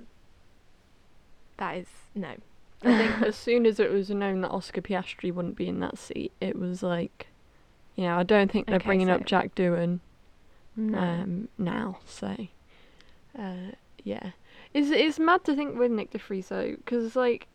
[1.57, 2.35] That is no.
[2.83, 5.98] I think as soon as it was known that Oscar Piastri wouldn't be in that
[5.98, 7.29] seat, it was like,
[7.96, 10.00] you know, I don't think they're Okay, bringing up Jack Doohan
[10.77, 10.98] No.
[10.98, 11.98] um, now.
[12.07, 12.46] So,
[13.38, 14.31] uh, yeah,
[14.73, 17.47] it's it's mad to think with Nyck de Vries though, because like,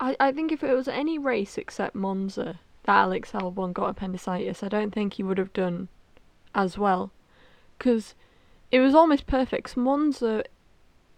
[0.00, 4.62] I I think if it was any race except Monza that Alex Albon got appendicitis,
[4.62, 5.88] I don't think he would have done
[6.54, 7.10] as well,
[7.78, 8.14] because
[8.70, 9.64] it was almost perfect.
[9.68, 10.44] 'cause Monza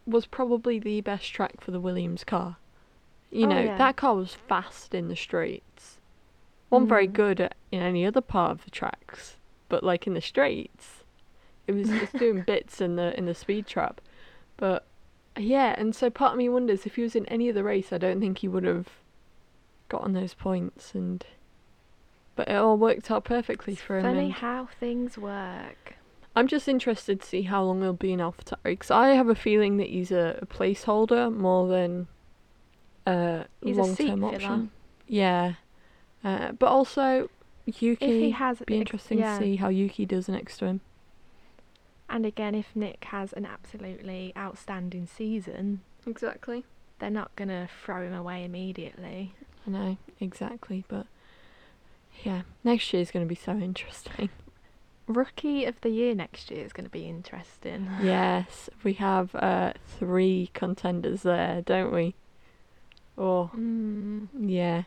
[0.07, 2.57] was probably the best track for the Williams car.
[3.31, 3.77] You Oh, know, yeah.
[3.77, 5.99] that car was fast in the straights.
[6.71, 7.13] Wasn't very Mm.
[7.13, 9.37] good at in any other part of the tracks,
[9.69, 11.05] but like in the straights,
[11.67, 14.01] it was it's doing bits in the in the speed trap.
[14.59, 14.85] But
[15.39, 17.99] yeah, and so part of me wonders if he was in any other race, I
[17.99, 18.89] don't think he would have
[19.89, 20.95] gotten those points.
[20.95, 21.25] And
[22.37, 24.05] but it all worked out perfectly It's for him.
[24.05, 25.95] funny how things work.
[26.37, 29.35] I'm just interested to see how long he'll be in AlphaTauri because I have a
[29.35, 32.07] feeling that he's a, a placeholder more than
[33.07, 34.35] a He's a seat long-term filler.
[34.35, 34.71] option.
[35.09, 35.55] Yeah,
[36.23, 37.31] uh, but also
[37.67, 38.05] Yuki.
[38.05, 39.39] If he has, be ex- interesting yeah.
[39.39, 40.81] to see how Yuki does next to him.
[42.09, 46.65] And again, if Nick has an absolutely outstanding season, Exactly.
[46.99, 49.35] they're not gonna throw him away immediately.
[49.67, 51.07] I know exactly, but
[52.25, 54.31] yeah, next year is going to be so interesting.
[55.07, 57.89] Rookie of the year next year is going to be interesting.
[58.03, 62.15] yes, we have uh, three contenders there, don't we?
[63.17, 64.29] Oh, Mm.
[64.39, 64.83] Yeah.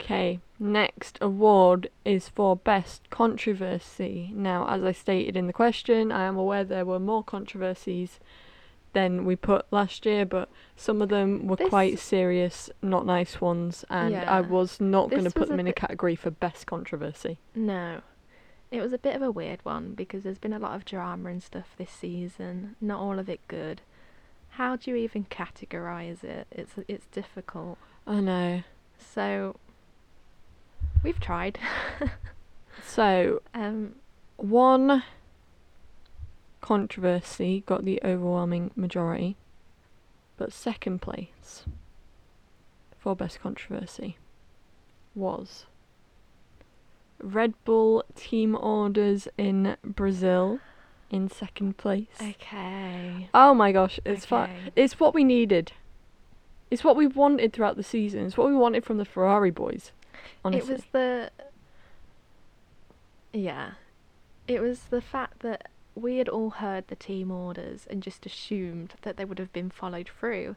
[0.00, 4.30] Okay, next award is for Best Controversy.
[4.34, 8.18] Now, as I stated in the question, I am aware there were more controversies
[8.94, 13.84] than we put last year, but some of them were quite serious, not nice ones,
[13.90, 14.40] and I Yeah.
[14.40, 16.66] was not going to This put was them a in a bit- category for Best
[16.66, 17.38] Controversy.
[17.54, 18.00] No.
[18.70, 21.28] It was a bit of a weird one because there's been a lot of drama
[21.28, 22.76] and stuff this season.
[22.80, 23.82] Not all of it good.
[24.50, 26.46] How do you even categorize it?
[26.50, 27.78] It's it's difficult.
[28.06, 28.62] I know.
[28.98, 29.56] So
[31.02, 31.58] we've tried.
[32.82, 33.94] So, um
[34.36, 35.02] one
[36.60, 39.36] controversy got the overwhelming majority,
[40.36, 41.64] but second place
[42.98, 44.16] for best controversy
[45.14, 45.66] was
[47.22, 50.58] Red Bull team orders in Brazil
[51.10, 52.06] in second place.
[52.20, 53.28] okay.
[53.34, 54.50] Oh my gosh, it's fun.
[54.50, 54.72] Okay.
[54.74, 55.72] It's what we needed.
[56.70, 58.24] It's what we wanted throughout the season.
[58.26, 59.92] It's what we wanted from the Ferrari boys.
[60.44, 60.70] Honestly.
[60.72, 61.30] It was the
[63.32, 63.72] Yeah.
[64.48, 68.94] It was the fact that we had all heard the team orders and just assumed
[69.02, 70.56] that they would have been followed through.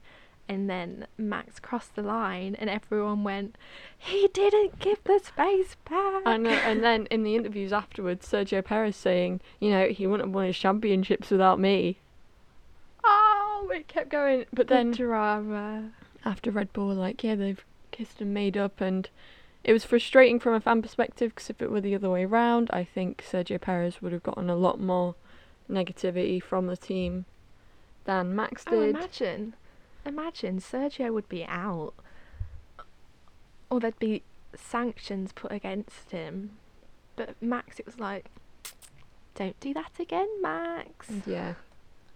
[0.49, 3.55] And then Max crossed the line and everyone went,
[3.97, 6.23] He didn't give the space back.
[6.25, 10.27] I know, and then in the interviews afterwards, Sergio Perez saying, you know, he wouldn't
[10.29, 11.97] have won his championships without me.
[13.05, 14.45] Oh, it kept going.
[14.51, 15.91] But The then drama.
[16.25, 19.09] after Red Bull like, yeah, they've kissed and made up, and
[19.63, 22.69] It was frustrating from a fan perspective because if it were the other way around,
[22.73, 25.15] I think Sergio Perez would have gotten a lot more
[25.71, 27.25] negativity from the team
[28.03, 28.89] than Max Oh, did.
[28.89, 29.53] imagine,
[30.05, 31.93] imagine Sergio would be out,
[33.69, 34.21] or there'd be
[34.55, 36.51] sanctions put against him.
[37.15, 38.25] But Max, it was like,
[39.35, 41.07] don't do that again, Max.
[41.25, 41.53] Yeah,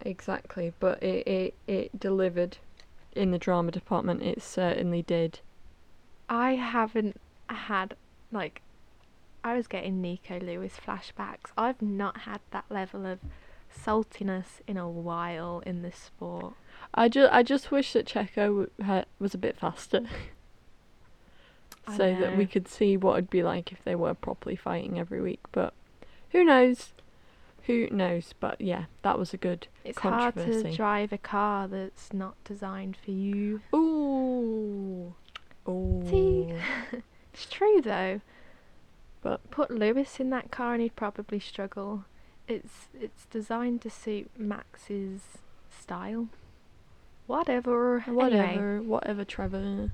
[0.02, 0.74] exactly.
[0.78, 2.58] But it, it, it delivered
[3.16, 4.22] in the drama department.
[4.22, 5.40] It certainly did.
[6.28, 7.18] I haven't
[7.54, 7.94] had
[8.32, 8.62] like,
[9.44, 11.50] I was getting Nico Lewis flashbacks.
[11.56, 13.18] I've not had that level of
[13.74, 16.54] saltiness in a while in this sport.
[16.94, 20.02] I just I just wish that Checo w- was a bit faster,
[21.96, 25.20] so that we could see what it'd be like if they were properly fighting every
[25.20, 25.40] week.
[25.52, 25.74] But
[26.30, 26.92] who knows?
[27.64, 28.32] Who knows?
[28.40, 29.68] But yeah, that was a good.
[29.84, 33.60] It's hard to drive a car that's not designed for you.
[33.74, 35.14] Ooh,
[35.68, 36.58] ooh.
[37.32, 38.20] It's true though.
[39.22, 42.04] But Put Lewis in that car and he'd probably struggle.
[42.46, 45.20] It's it's designed to suit Max's
[45.68, 46.28] style.
[47.26, 48.04] Whatever.
[48.06, 49.92] Anyway, whatever, whatever, Trevor.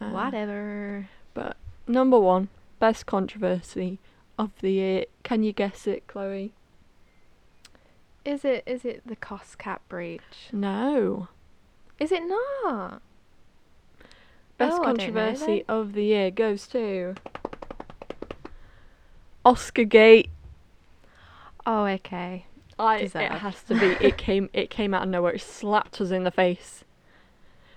[0.00, 1.08] Uh, whatever.
[1.34, 1.56] But
[1.88, 3.98] number one, best controversy
[4.38, 5.04] of the year.
[5.24, 6.52] Can you guess it, Chloe?
[8.24, 10.50] Is it is it the cost cap breach?
[10.52, 11.28] No.
[11.98, 13.00] Is it not?
[14.58, 17.14] Best Oh, controversy of the year goes to
[19.44, 20.30] Oscar Gate.
[21.66, 22.46] Oh, okay.
[22.78, 24.04] I, it has to be.
[24.06, 24.50] It came.
[24.54, 25.32] It came out of nowhere.
[25.34, 26.84] It slapped us in the face.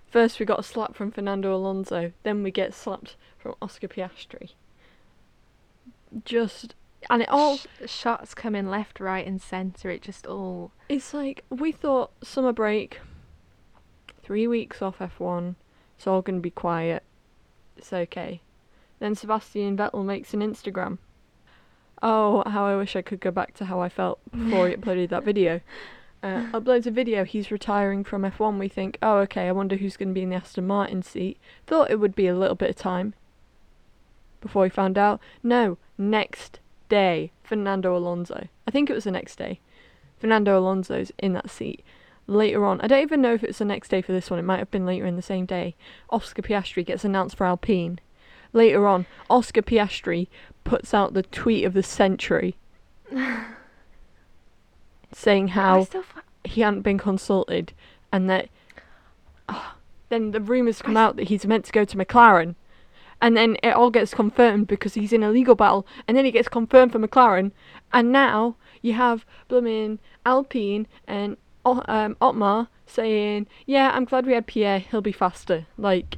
[0.08, 2.12] First, we got a slap from Fernando Alonso.
[2.24, 4.52] Then we get slapped from Oscar Piastri.
[6.26, 6.76] Just
[7.10, 7.58] and it all.
[7.58, 9.90] Sh- shots coming left, right, and centre.
[9.90, 10.72] It just all.
[10.90, 13.00] It's like we thought summer break,
[14.22, 15.56] three weeks off F1.
[16.00, 17.04] It's all gonna be quiet.
[17.76, 18.40] It's okay.
[19.00, 20.98] Then Sebastian Vettel makes an Instagram.
[22.02, 25.10] Oh, how I wish I could go back to how I felt before he uploaded
[25.10, 25.60] that video.
[26.22, 28.60] Uh, uploads a video, he's retiring from F1.
[28.60, 31.40] We think, oh, okay, I wonder who's going to be in the Aston Martin seat.
[31.66, 33.14] Thought it would be a little bit of time
[34.42, 35.22] before he found out.
[35.44, 36.60] No, next
[36.90, 38.50] day, Fernando Alonso.
[38.68, 39.62] I think it was the next day.
[40.18, 41.86] Fernando Alonso's in that seat.
[42.30, 44.44] Later on, I don't even know if it's the next day for this one, it
[44.44, 45.76] might have been later in the same day.
[46.12, 48.00] Oscar Piastri gets announced for Alpine.
[48.54, 50.28] Later on, Oscar Piastri
[50.64, 52.56] puts out the tweet of the century.
[55.12, 55.88] Saying how
[56.44, 57.74] he hadn't been consulted
[58.12, 58.50] and that
[59.48, 59.76] ah,
[60.10, 62.54] then the rumours come out that he's meant to go to McLaren.
[63.20, 65.88] And then it all gets confirmed because he's in a legal battle.
[66.08, 67.54] And then he gets confirmed for McLaren.
[67.92, 71.36] And now you have blooming Alpine and
[71.88, 76.18] um, Otmar saying yeah I'm glad we had Pierre he'll be faster like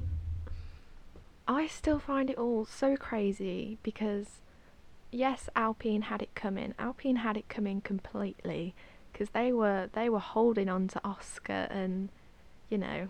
[1.47, 4.41] I still find it all so crazy because,
[5.11, 6.73] yes, Alpine had it coming.
[6.79, 8.73] Alpine had it coming completely
[9.11, 12.07] because they were they were holding on to Oscar and,
[12.69, 13.09] you know,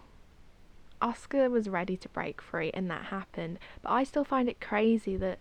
[1.01, 3.60] Oscar was ready to break free and that happened.
[3.84, 5.38] But I still find it crazy that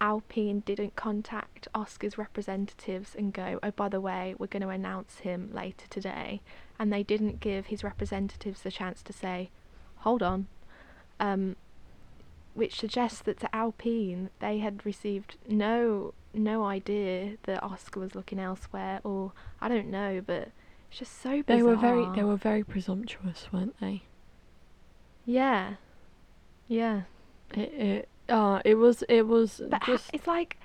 [0.00, 5.18] Alpine didn't contact Oscar's representatives and go, oh, by the way, we're going to announce
[5.20, 6.40] him later today.
[6.78, 9.50] And they didn't give his representatives the chance to say,
[9.98, 10.46] hold on.
[11.20, 11.56] Um,
[12.54, 18.38] which suggests that to Alpine they had received no no idea that Oscar was looking
[18.38, 20.50] elsewhere, or I don't know, but
[20.90, 21.56] it's just so bizarre.
[21.56, 24.02] they were very they were very presumptuous weren't they
[25.28, 25.74] yeah,
[26.68, 27.02] yeah.
[27.52, 30.58] it, it uh, it was it was But just it's like,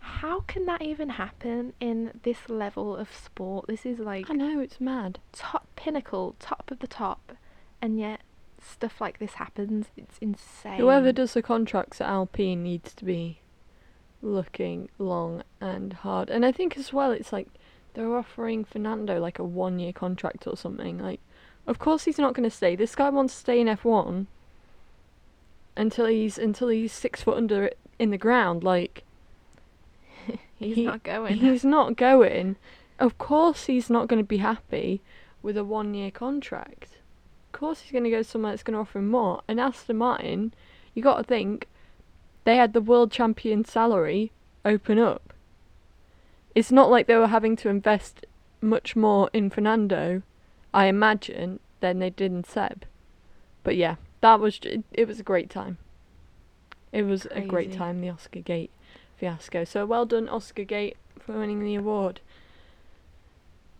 [0.00, 3.66] how can that even happen in this level of sport?
[3.68, 7.32] This is like I know it's mad top pinnacle, top of the top,
[7.80, 8.20] and yet
[8.60, 9.86] stuff like this happens.
[9.96, 10.78] It's insane.
[10.78, 13.40] Whoever does the contracts at Alpine needs to be
[14.22, 16.30] looking long and hard.
[16.30, 17.48] And I think as well, it's like
[17.92, 20.98] they're offering Fernando like a one year contract or something.
[20.98, 21.20] Like,
[21.66, 22.74] of course he's not going to stay.
[22.74, 24.26] This guy wants to stay in F1
[25.76, 28.64] until he's until he's six foot under in the ground.
[28.64, 29.04] Like,
[30.56, 31.36] he's he- not going.
[31.36, 32.56] he's not going.
[32.98, 35.02] Of course he's not going to be happy
[35.42, 36.98] with a one year contract.
[37.52, 39.42] Of course he's going to go somewhere that's going to offer him more.
[39.46, 40.54] And Aston Martin,
[40.94, 41.68] you got to think,
[42.44, 44.32] they had the world champion salary
[44.64, 45.32] open up.
[46.54, 48.26] It's not like they were having to invest
[48.60, 50.22] much more in Fernando,
[50.72, 52.84] I imagine, than they did in Seb.
[53.62, 55.76] But yeah, that was it, it was a great time.
[56.92, 58.70] It was a great time, the Oscar Gate
[59.18, 59.64] fiasco.
[59.64, 62.20] So well done, Oscar Gate, for winning the award.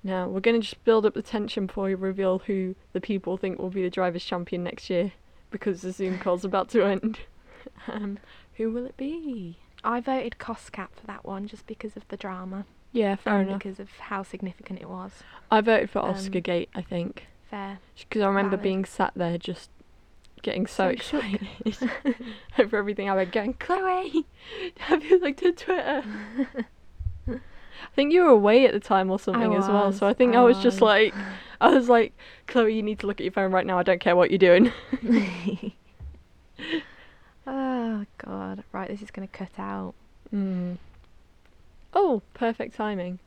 [0.03, 3.39] Now we're going to just build up the tension before we reveal who the people
[3.39, 5.13] think will be the drivers' champion next year,
[5.51, 7.21] because the Zoom call's about to end.
[7.89, 8.19] um,
[8.59, 9.57] Who will it be?
[9.83, 13.61] I voted cost cap for that one just because of the drama Yeah, fair enough.
[13.61, 15.13] because of how significant it was.
[15.51, 17.29] I voted for um, Oscar Gate, I think.
[17.49, 17.79] Fair.
[17.99, 18.63] Because I remember valid.
[18.63, 19.71] being sat there just
[20.45, 21.49] getting so, So excited
[22.59, 24.27] over everything I read, going, Chloe,
[24.79, 26.05] have you looked at Twitter?
[27.27, 30.37] I think you were away at the time or something as well, so I think
[30.37, 31.13] I, I was just like,
[31.61, 32.13] I was like,
[32.47, 33.79] Chloe, you need to look at your phone right now.
[33.79, 34.71] I don't care what you're doing.
[37.47, 38.63] oh god.
[38.73, 39.95] Right, this is gonna cut out.
[40.33, 40.79] Mm.
[41.93, 43.19] Oh, perfect timing.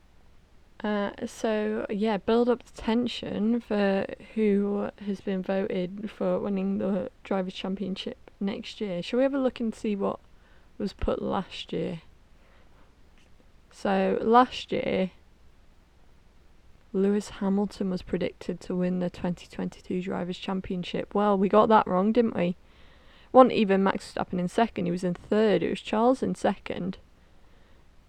[0.82, 7.10] Uh, so yeah, build up the tension for who has been voted for winning the
[7.24, 9.02] drivers' championship next year.
[9.02, 10.20] Shall we have a look and see what
[10.78, 12.02] was put last year?
[13.72, 15.10] So last year,
[16.92, 21.12] Lewis Hamilton was predicted to win the 2022 drivers' championship.
[21.12, 22.56] Well, we got that wrong, didn't we?
[23.32, 25.62] Wasn't even Max Verstappen in second; he was in third.
[25.62, 26.98] It was Charles in second.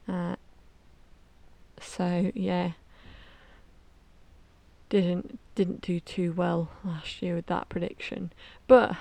[0.08, 0.36] Uh,
[1.82, 2.72] so yeah,
[4.90, 8.32] didn't didn't do too well last year with that prediction.
[8.68, 8.96] But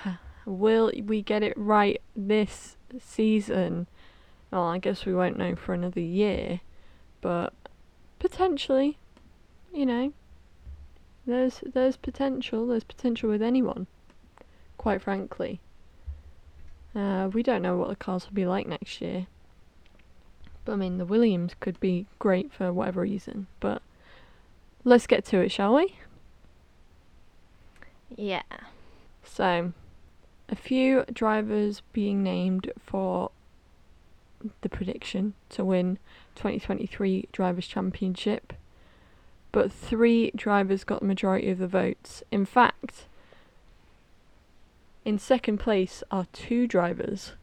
[0.45, 3.87] will we get it right this season?
[4.51, 6.61] Well, I guess we won't know for another year,
[7.21, 7.53] but
[8.17, 8.97] potentially,
[9.73, 10.13] you know,
[11.25, 12.67] there's there's potential.
[12.67, 13.87] There's potential with anyone.
[14.77, 15.59] Quite frankly,
[16.95, 19.27] uh, we don't know what the cars will be like next year.
[20.65, 23.47] But I mean, the Williams could be great for whatever reason.
[23.59, 23.81] But
[24.83, 25.95] let's get to it, shall we?
[28.15, 28.43] Yeah.
[29.23, 29.73] So,
[30.49, 33.31] a few drivers being named for
[34.61, 35.97] the prediction to win
[36.35, 38.53] 2023 Drivers' Championship,
[39.51, 42.23] but three drivers got the majority of the votes.
[42.31, 43.05] In fact,
[45.05, 47.33] in second place are two drivers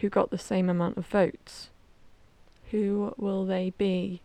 [0.00, 1.70] who got the same amount of votes.
[2.70, 4.22] Who will they be?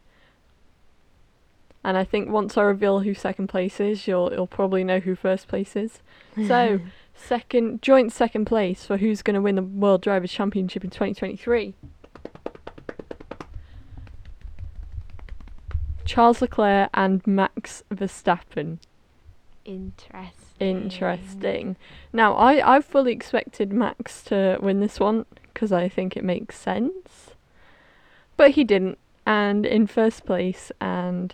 [1.84, 5.16] And I think once I reveal who second place is, you'll you'll probably know who
[5.16, 6.00] first place is.
[6.48, 6.80] So,
[7.14, 11.74] second joint second place for who's going to win the World Drivers' Championship in 2023.
[16.06, 18.80] Charles Leclerc and Max Verstappen.
[19.66, 20.34] Interesting.
[20.60, 21.76] Interesting.
[22.12, 26.58] Now, I, I fully expected Max to win this one because I think it makes
[26.58, 27.32] sense.
[28.38, 28.98] But he didn't.
[29.26, 31.34] And in first place, and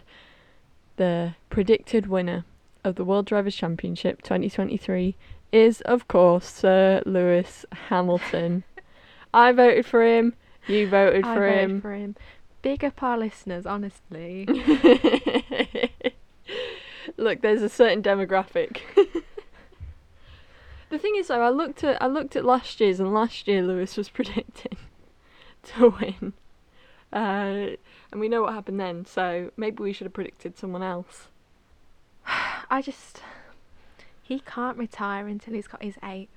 [0.97, 2.45] the predicted winner
[2.83, 5.15] of the World Drivers' Championship 2023
[5.51, 8.63] is, of course, Sir Lewis Hamilton.
[9.33, 10.35] I voted for him.
[10.67, 11.81] You voted I for voted him.
[11.81, 12.15] for him.
[12.61, 14.45] Big up our listeners, honestly.
[17.17, 18.81] Look, there's a certain demographic.
[20.89, 23.61] the thing is, though, I looked at I looked at last year's, and last year
[23.61, 24.77] Lewis was predicting
[25.63, 26.33] to win,
[27.13, 27.75] uh,
[28.11, 29.05] and we know what happened then.
[29.05, 31.27] So maybe we should have predicted someone else.
[32.69, 33.21] I just.
[34.21, 36.29] He can't retire until he's got his eighth.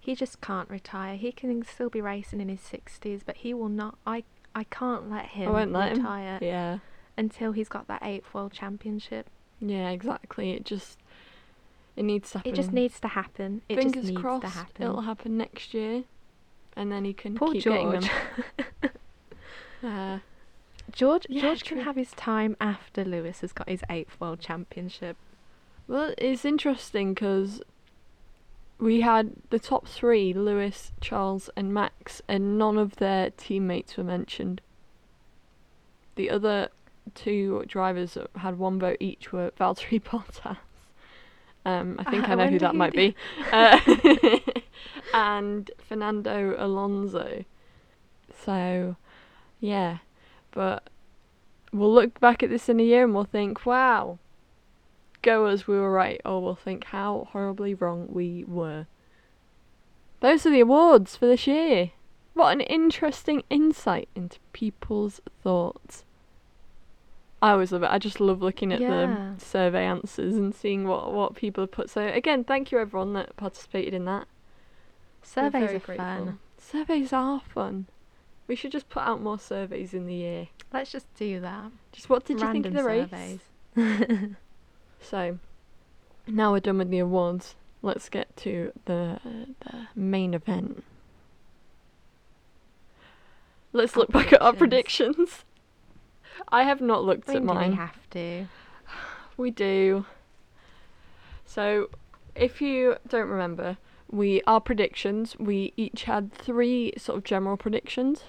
[0.00, 1.14] He just can't retire.
[1.16, 3.96] He can still be racing in his 60s, but he will not.
[4.04, 4.24] I,
[4.56, 5.98] I can't let him I won't let him.
[5.98, 6.78] retire Yeah,
[7.16, 9.28] until he's got that eighth world championship.
[9.60, 10.50] yeah, exactly.
[10.50, 10.98] It just
[11.98, 12.52] it needs to happen.
[12.52, 13.62] It just needs to happen.
[13.68, 14.82] It Fingers just needs crossed to happen.
[14.84, 16.04] it'll happen next year,
[16.76, 18.04] and then he can Poor keep getting them.
[19.82, 20.18] Uh,
[20.90, 21.76] George Yeah, George true.
[21.76, 25.16] can have his time after Lewis has got his eighth world championship.
[25.86, 27.62] Well, it's interesting because
[28.80, 34.02] we had the top three Lewis, Charles, and Max, and none of their teammates were
[34.04, 34.60] mentioned.
[36.16, 36.70] The other
[37.14, 40.56] two drivers that had one vote each were Valtteri Bottas.
[41.68, 43.16] Um, I think I, I know who that who might did- be.
[43.52, 43.78] Uh,
[45.14, 47.44] and Fernando Alonso.
[48.44, 48.96] So,
[49.60, 49.98] yeah.
[50.52, 50.88] But
[51.72, 54.18] we'll look back at this in a year and we'll think, wow,
[55.22, 56.20] go us, we were right.
[56.24, 58.86] Or we'll think how horribly wrong we were.
[60.20, 61.92] Those are the awards for this year.
[62.34, 66.04] What an interesting insight into people's thoughts.
[67.40, 67.90] I always love it.
[67.90, 68.88] I just love looking at Yeah.
[69.36, 71.88] the survey answers and seeing what, what people have put.
[71.88, 74.26] So again, thank you everyone that participated in that.
[75.22, 75.94] Surveys are grateful.
[75.96, 76.38] fun.
[76.58, 77.86] Surveys are fun.
[78.48, 80.48] We should just put out more surveys in the year.
[80.72, 81.70] Let's just do that.
[81.92, 83.40] Just what did Random you think of the race?
[83.76, 84.36] surveys.
[85.00, 85.38] So,
[86.26, 87.54] now we're done with the awards.
[87.82, 89.20] Let's get to the
[89.60, 90.82] the main event.
[93.72, 95.44] Let's look back at our predictions.
[96.48, 97.70] I have not looked when at mine.
[97.70, 98.46] we have to?
[99.36, 100.04] We do.
[101.46, 101.90] So,
[102.34, 103.76] if you don't remember,
[104.10, 105.36] we our predictions.
[105.38, 108.24] We each had three sort of general predictions,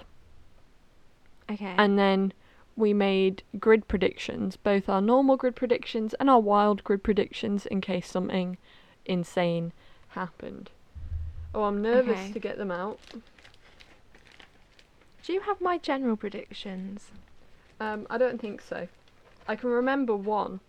[1.50, 1.74] Okay.
[1.76, 2.32] and then
[2.76, 7.80] we made grid predictions, both our normal grid predictions and our wild grid predictions, in
[7.80, 8.56] case something
[9.04, 9.72] insane
[10.10, 10.70] happened.
[11.54, 12.32] Oh, I'm nervous Okay.
[12.32, 13.00] to get them out.
[15.24, 17.10] Do you have my general predictions?
[17.80, 18.86] Um, I don't think so.
[19.48, 20.60] I can remember one.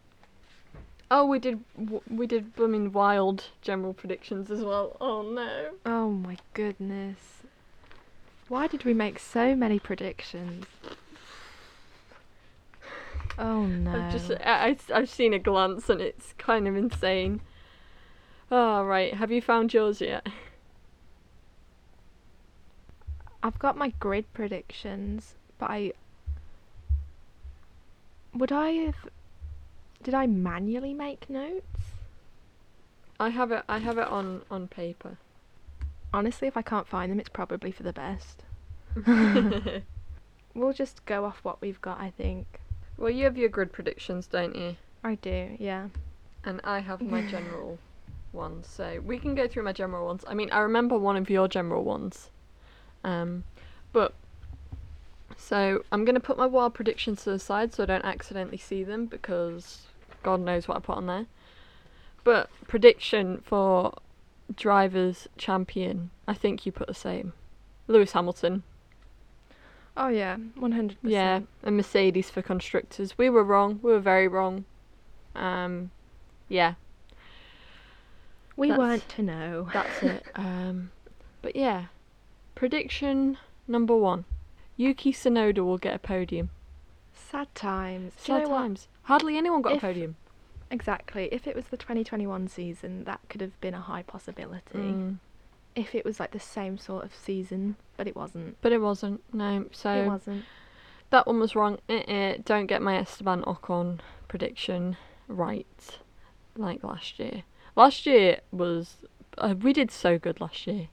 [1.11, 1.59] Oh, we did
[2.09, 4.95] we did blooming wild general predictions as well.
[5.01, 5.71] Oh no.
[5.85, 7.43] Oh my goodness.
[8.47, 10.65] Why did we make so many predictions?
[13.37, 13.91] Oh no.
[13.99, 17.41] I've just I, I, I've seen a glance and it's kind of insane.
[18.49, 20.25] Oh right, have you found yours yet?
[23.43, 25.93] I've got my grid predictions, but I
[28.33, 28.95] would I have
[30.03, 31.93] did I manually make notes?
[33.19, 35.17] I have it I have it on on paper.
[36.13, 38.43] Honestly, if I can't find them, it's probably for the best.
[40.53, 42.59] We'll just go off what we've got, I think.
[42.97, 44.75] well, you have your grid predictions, don't you?
[45.03, 45.87] I do, yeah.
[46.43, 47.79] And I have my general
[48.33, 50.25] ones, so we can go through my general ones.
[50.27, 52.29] I mean, I remember one of your general ones,
[53.03, 53.45] um,
[53.93, 54.13] but
[55.37, 58.83] so I'm gonna put my wild predictions to the side so I don't accidentally see
[58.83, 59.87] them because
[60.23, 61.25] God knows what I put on there.
[62.23, 63.93] But prediction for
[64.55, 67.33] drivers champion, I think you put the same.
[67.87, 68.63] Lewis Hamilton,
[69.97, 71.11] Oh yeah, one hundred percent.
[71.11, 73.17] yeah, and Mercedes for constructors.
[73.17, 73.79] We were wrong.
[73.81, 74.63] We were very wrong.
[75.35, 75.91] Um,
[76.47, 76.75] yeah,
[78.55, 79.69] We That's- weren't to know.
[79.73, 80.25] That's it.
[80.35, 80.91] Um,
[81.41, 81.85] but yeah,
[82.55, 84.25] prediction number one:
[84.81, 86.49] Yuki Tsunoda will get a podium.
[87.13, 88.13] Sad times.
[88.25, 88.57] Do you Sad know what?
[88.61, 88.87] times.
[89.03, 90.15] Hardly anyone got If- a podium.
[90.71, 91.27] Exactly.
[91.31, 94.79] If it was the 2021 season, that could have been a high possibility.
[94.79, 95.17] Mm.
[95.75, 98.57] If it was like the same sort of season, but it wasn't.
[98.61, 99.21] But it wasn't.
[99.33, 99.65] No.
[99.71, 100.45] So it wasn't.
[101.11, 101.77] that one was wrong.
[101.89, 105.99] Uh-uh, don't get my Esteban Ocon prediction right,
[106.57, 107.43] like last year.
[107.75, 108.97] Last year was
[109.37, 110.87] uh, we did so good last year.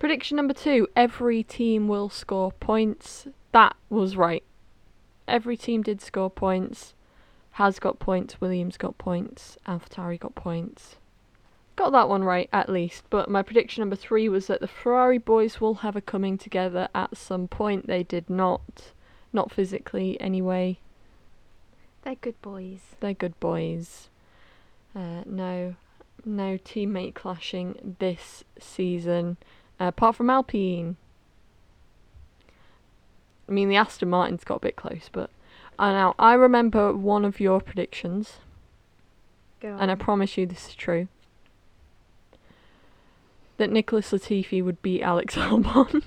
[0.00, 3.28] Prediction number two: every team will score points.
[3.52, 4.42] That was right.
[5.28, 6.94] Every team did score points.
[7.52, 8.40] Has got points.
[8.40, 9.58] Williams got points.
[9.68, 10.96] AlphaTauri got points.
[11.76, 13.04] Got that one right at least.
[13.10, 16.88] But my prediction number three was that the Ferrari boys will have a coming together
[16.94, 17.86] at some point.
[17.86, 18.92] They did not.
[19.34, 20.78] Not physically, anyway.
[22.02, 22.80] They're good boys.
[23.00, 24.08] They're good boys.
[24.96, 25.76] Uh, no,
[26.24, 29.36] no teammate clashing this season,
[29.88, 30.96] apart from Alpine.
[33.48, 35.30] I mean, the Aston Martin's got a bit close, but
[35.78, 38.34] uh, now I remember one of your predictions,
[39.60, 41.08] Go and I promise you this is true.
[43.56, 46.04] That Nicholas Latifi would beat Alex Albon.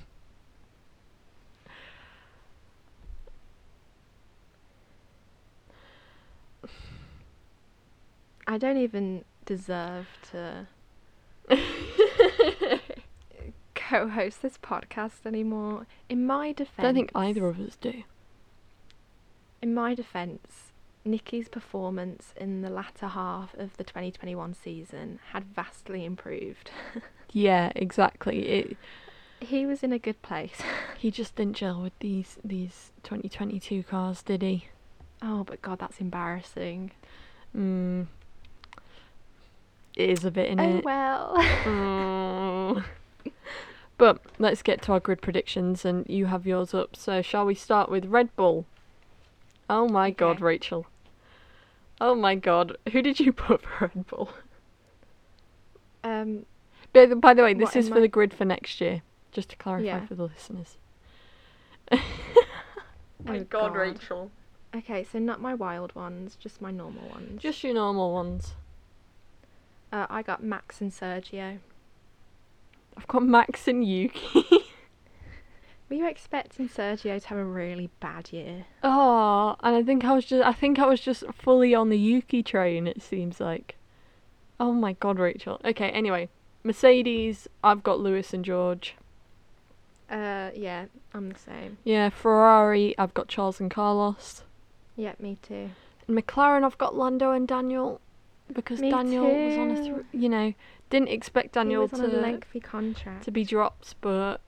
[8.46, 10.68] I don't even deserve to
[13.94, 15.86] co-host this podcast anymore.
[16.10, 18.04] In my defense, I don't think either of us do.
[19.62, 20.72] In my defense,
[21.06, 26.72] Nikki's performance in the latter half of the 2021 season had vastly improved.
[27.36, 28.48] Yeah, exactly.
[28.48, 28.78] It
[29.40, 30.62] he was in a good place.
[31.00, 34.68] he just didn't gel with these these 2022 cars, did he?
[35.24, 36.92] oh, but God, that's embarrassing.
[37.58, 38.06] Mm.
[39.96, 40.86] It is a bit in oh it.
[40.86, 41.34] well.
[41.64, 42.84] Mm.
[43.98, 46.96] But let's get to our grid predictions, and you have yours up.
[46.96, 48.66] So shall we start with Red Bull?
[49.70, 50.88] Oh my God, Rachel.
[52.02, 54.30] Oh my God, who did you put for Red Bull?
[56.04, 56.46] um,
[56.92, 59.50] By the, by the way, this is for my- the grid for next year, just
[59.50, 60.06] to clarify Yeah.
[60.06, 60.78] for the listeners.
[63.26, 63.76] Oh, God, God.
[63.76, 64.32] Rachel.
[64.76, 67.42] okay, so not my wild ones, just my normal ones.
[67.42, 68.54] Just your normal ones.
[69.94, 71.60] uh, I got Max and Sergio.
[72.98, 74.46] I've got Max and Yuki.
[75.90, 78.66] Were you expecting Sergio to have a really bad year?
[78.82, 81.98] Oh, and I think I was just I think I was just fully on the
[81.98, 83.76] Yuki train, it seems like.
[84.60, 85.60] Oh my god, Rachel.
[85.64, 86.30] Okay, anyway.
[86.64, 88.96] Mercedes, I've got Lewis and George.
[90.10, 91.78] Uh, yeah, I'm the same.
[91.84, 94.44] Yeah, Ferrari, I've got Charles and Carlos.
[94.96, 95.72] Yeah, me too.
[96.08, 98.00] And McLaren, I've got Lando and Daniel.
[98.52, 99.96] Because Me Daniel was on a too.
[100.12, 100.54] thr you know,
[100.94, 103.24] didn't expect Daniel he was on to lengthy contract.
[103.26, 104.42] to be dropped, but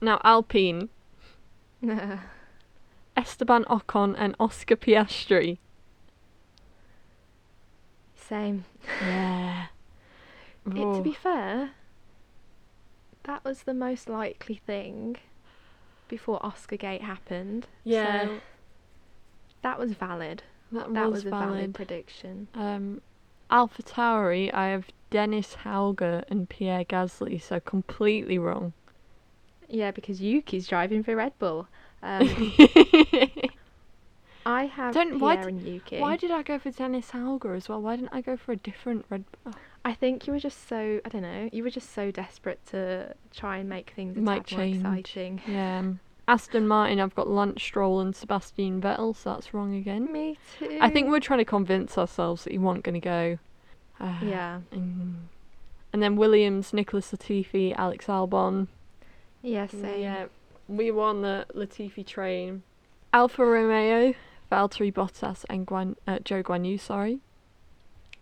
[0.00, 0.88] now Alpine,
[3.16, 5.58] Esteban Ocon and Oscar Piastri.
[8.16, 8.64] Same.
[9.00, 9.66] Yeah.
[10.66, 11.70] it, to be fair,
[13.22, 15.16] that was the most likely thing
[16.08, 17.68] before Oscar Gate happened.
[17.84, 18.24] Yeah.
[18.26, 18.38] So
[19.62, 20.42] that was valid.
[20.72, 21.74] that, That was, was a valid, valid.
[21.74, 22.48] prediction.
[22.54, 23.02] Um,
[23.50, 28.72] Alpha Tauri, I have Dennis Hauger and Pierre Gasly, so completely wrong.
[29.68, 31.68] Yeah, because Yuki's driving for Red Bull.
[32.02, 32.26] Um,
[34.46, 36.00] I have Don't- why Pierre and Yuki.
[36.00, 37.80] Why did I go for Dennis Hauger as well?
[37.80, 39.54] Why didn't I go for a different Red Bull?
[39.84, 41.48] I think you were just so I don't know.
[41.52, 44.76] You were just so desperate to try and make things a Might tad more change.
[44.78, 45.42] exciting.
[45.46, 45.84] Yeah.
[46.26, 50.10] Aston Martin, I've got Lance Stroll and Sebastian Vettel, so that's wrong again.
[50.12, 50.78] Me too.
[50.80, 53.38] I think we're trying to convince ourselves that he wasn't going to go.
[54.06, 54.60] Uh, Yeah.
[54.72, 55.14] mm.
[55.92, 58.66] And then Williams, Nicholas Latifi, Alex Albon.
[59.42, 59.66] Yeah.
[59.66, 60.00] Same.
[60.02, 60.26] Yeah,
[60.68, 62.62] we were on the Latifi train.
[63.12, 64.14] Alfa Romeo,
[64.50, 67.20] Valtteri Bottas, and Guan, uh, Zhou Guanyu, sorry.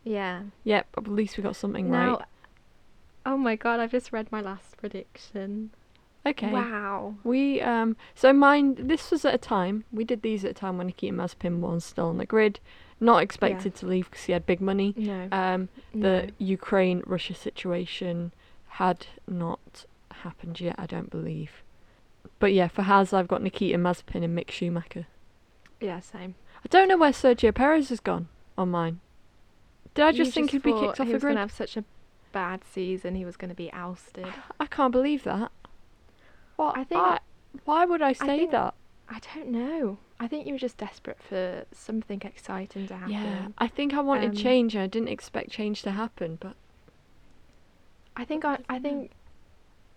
[0.04, 0.42] Yeah.
[0.64, 2.16] Yep, at least we got something Now.
[2.16, 2.24] right.
[3.24, 3.78] Oh my god!
[3.80, 5.70] I've just read my last prediction.
[6.26, 6.50] Okay.
[6.52, 7.14] Wow.
[7.24, 10.76] We um so mine this was at a time we did these at a time
[10.78, 12.58] when Nikita Mazepin was still on the grid,
[13.02, 14.94] not expected to leave because he had big money.
[14.96, 15.28] No.
[15.32, 16.20] Um, no.
[16.20, 18.32] the Ukraine Russia situation
[18.68, 19.84] had not
[20.22, 21.62] happened yet, I don't believe.
[22.38, 25.06] But yeah, for Haas I've got Nikita Mazepin and Mick Schumacher.
[25.80, 26.00] Yeah.
[26.00, 26.34] Same.
[26.64, 29.00] I don't know where Sergio Perez has gone on mine.
[29.94, 31.32] Did I You just think he'd be kicked off he the was grid?
[31.32, 31.84] gonna have such a
[32.30, 33.14] bad season.
[33.16, 34.26] He was gonna be ousted.
[34.60, 35.50] I can't believe that.
[36.56, 36.76] What?
[36.78, 37.18] I think- I-
[37.64, 38.74] why would I say think- that?
[39.08, 39.98] I don't know.
[40.22, 43.12] I think you were just desperate for something exciting to happen.
[43.12, 44.74] Yeah, I think I wanted Um, change.
[44.76, 46.54] and I didn't expect change to happen, but
[48.16, 49.10] I think I, I think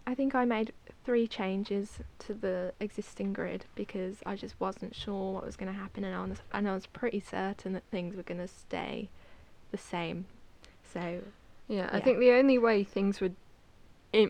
[0.07, 0.73] I think I made
[1.03, 5.77] three changes to the existing grid because I just wasn't sure what was going to
[5.79, 9.09] happen, and I was and I was pretty certain that things were going to stay
[9.71, 10.25] the same.
[10.83, 11.21] So
[11.67, 12.03] yeah, I Yeah.
[12.03, 13.35] think the only way things would,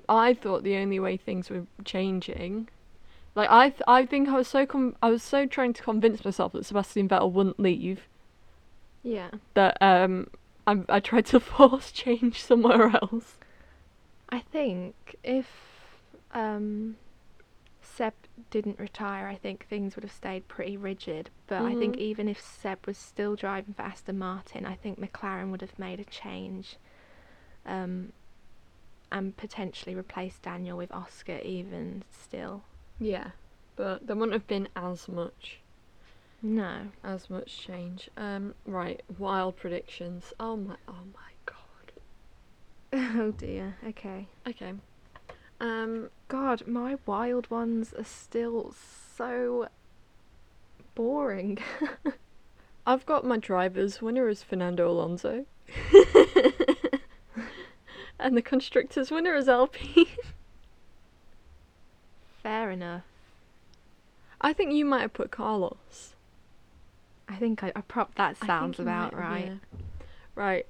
[0.10, 2.68] I thought the only way things were changing,
[3.36, 6.24] like I, th- I think I was so com- I was so trying to convince
[6.26, 8.08] myself that Sebastian Vettel wouldn't leave
[9.04, 10.28] yeah, that um
[10.68, 13.38] I, I tried to force change somewhere else.
[14.30, 15.48] I think if
[16.32, 16.98] um,
[17.82, 18.14] Seb
[18.52, 21.30] didn't retire, I think things would have stayed pretty rigid.
[21.48, 22.00] But I think Mhm.
[22.00, 26.00] even if Seb was still driving for Aston Martin, I think McLaren would have made
[26.00, 26.78] a change.
[27.66, 28.14] Um,
[29.12, 32.64] and potentially replaced Daniel with Oscar even still.
[33.00, 33.32] Yeah,
[33.76, 35.60] but there wouldn't have been as much.
[36.41, 36.88] No.
[37.04, 38.10] as much change.
[38.16, 40.34] Um, right, wild predictions.
[40.39, 41.56] Oh my, oh my god.
[43.18, 43.78] Oh dear.
[43.88, 44.28] Okay.
[44.48, 44.74] Okay.
[45.60, 48.74] Um, God, my wild ones are still
[49.18, 49.70] so
[50.93, 51.58] boring.
[52.88, 54.02] I've got my drivers.
[54.02, 55.46] Winner is Fernando Alonso.
[58.20, 60.06] and the constructors winner is Alpine.
[62.46, 63.02] Fair enough.
[64.39, 66.14] I think you might have put Carlos.
[67.28, 69.46] I think I, I prop that I think sounds you about might right.
[69.48, 69.80] yeah.
[70.36, 70.68] Right.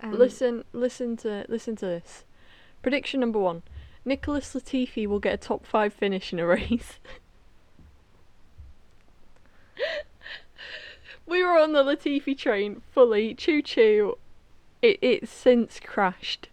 [0.00, 2.22] Um, listen, listen to listen to this.
[2.82, 3.64] Prediction number one:
[4.04, 7.00] Nicholas Latifi will get a top five finish in a race.
[11.26, 14.18] we were on the Latifi train fully, choo choo.
[14.80, 16.48] It it's since crashed,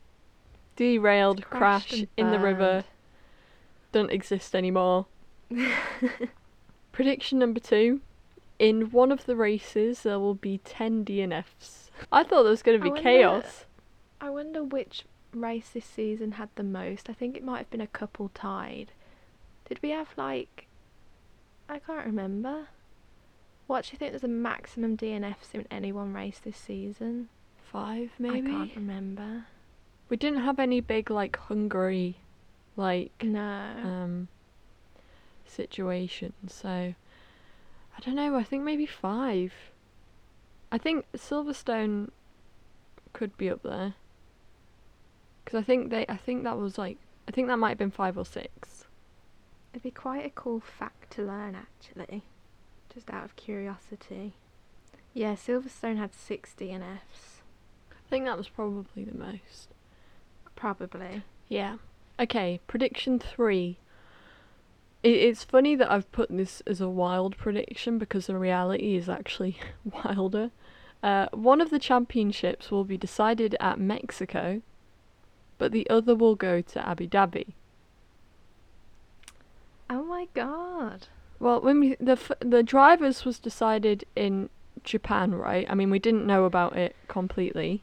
[0.76, 2.86] derailed, crashed and in the river, burned.
[3.92, 5.06] Don't exist anymore.
[6.92, 8.02] Prediction number two:
[8.58, 11.90] In one of the races, there will be ten DNFs.
[12.12, 13.66] I thought there was going to I be wonder- chaos.
[14.22, 17.10] I wonder which race this season had the most.
[17.10, 18.92] I think it might have been a couple tied.
[19.68, 20.68] Did we have like
[21.70, 22.68] I can't remember.
[23.68, 27.30] What do you think was the maximum DNFs in any one race this season?
[27.72, 28.48] Five, maybe.
[28.48, 29.46] I can't remember.
[30.10, 32.18] We didn't have any big like Hungary,
[32.80, 33.42] like No.
[33.84, 34.28] um,
[35.46, 36.54] situations.
[36.54, 38.36] So I don't know.
[38.36, 39.54] I think maybe five.
[40.72, 42.10] I think Silverstone
[43.14, 43.96] could be up there.
[45.44, 47.92] Because I think they, I think that was like, I think that might have been
[47.92, 48.86] five or six.
[49.74, 52.24] It'd be quite a cool fact to learn actually.
[52.94, 54.34] Just out of curiosity.
[55.14, 57.42] Yeah, Silverstone had six DNFs.
[57.92, 59.70] I think that was probably the most.
[60.56, 61.24] Probably.
[61.48, 61.78] Yeah.
[62.20, 63.78] Okay, prediction three.
[65.02, 69.58] It's funny that I've put this as a wild prediction because the reality is actually
[69.86, 70.52] wilder.
[71.02, 74.62] Uh, one of the championships will be decided at Mexico,
[75.58, 77.54] but the other will go to Abu Dhabi.
[79.90, 81.08] Oh my god.
[81.40, 84.50] Well, when we, the f- the drivers was decided in
[84.84, 85.66] Japan, right?
[85.70, 87.82] I mean, we didn't know about it completely.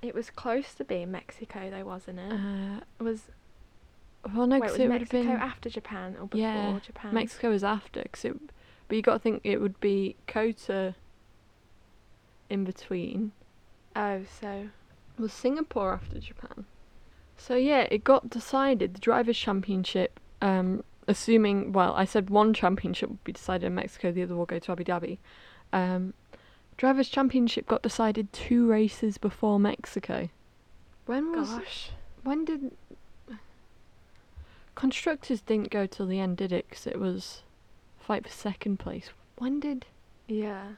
[0.00, 2.32] It was close to being Mexico, though, wasn't it?
[2.32, 3.22] Uh, it was.
[4.34, 6.78] Well, no, wait, 'cause was it would have Mexico been after Japan or before Yeah,
[6.80, 7.14] Japan?
[7.14, 8.36] Mexico was after, 'cause it.
[8.88, 10.94] But you got to think it would be COTA.
[12.50, 13.32] In between.
[13.94, 14.68] Oh, so
[15.18, 16.64] was Singapore after Japan.
[17.36, 20.18] So yeah, it got decided the drivers' championship.
[20.40, 24.46] Um, assuming well, I said one championship would be decided in Mexico, the other will
[24.46, 25.18] go to Abu Dhabi.
[25.72, 26.14] Um,
[26.78, 30.30] drivers' championship got decided two races before Mexico.
[31.04, 31.90] When was gosh.
[32.22, 32.72] when did
[34.78, 36.70] constructors didn't go till the end, did it?
[36.70, 37.42] 'Cause it was
[37.98, 39.10] fight for second place.
[39.36, 39.86] When did
[40.28, 40.74] Yeah.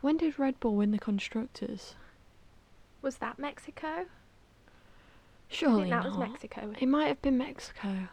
[0.00, 1.94] when did Red Bull win the constructors?
[3.02, 3.86] Was that Mexico?
[3.86, 4.06] I
[5.48, 6.06] Surely that not.
[6.06, 6.74] was Mexico.
[6.78, 8.08] It might have been Mexico.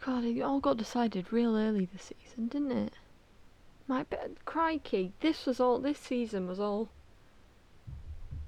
[0.00, 2.98] God, it all got decided real early this season, didn't it?
[3.86, 4.16] My be-
[4.46, 5.78] crikey, this was all.
[5.78, 6.88] This season was all.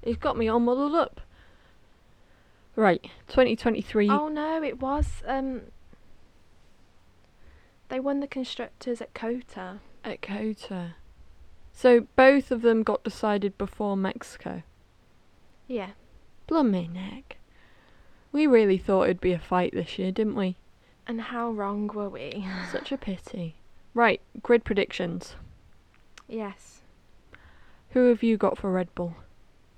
[0.01, 1.21] It's got me all muddled up.
[2.75, 5.23] Right, 2023 Oh no, it was.
[5.25, 5.61] Um.
[7.89, 9.79] They won the constructors at COTA.
[10.03, 10.95] at COTA.
[11.71, 14.63] So both of them got decided before Mexico.
[15.67, 15.91] Yeah.
[16.47, 17.37] Blummy neck.
[18.31, 20.57] We really thought it'd be a fight this year, didn't we?
[21.07, 22.45] And how wrong were we?
[22.71, 23.55] Such a pity.
[23.93, 25.35] Right, grid predictions.
[26.27, 26.81] yes.
[27.91, 29.15] Who have you got for Red Bull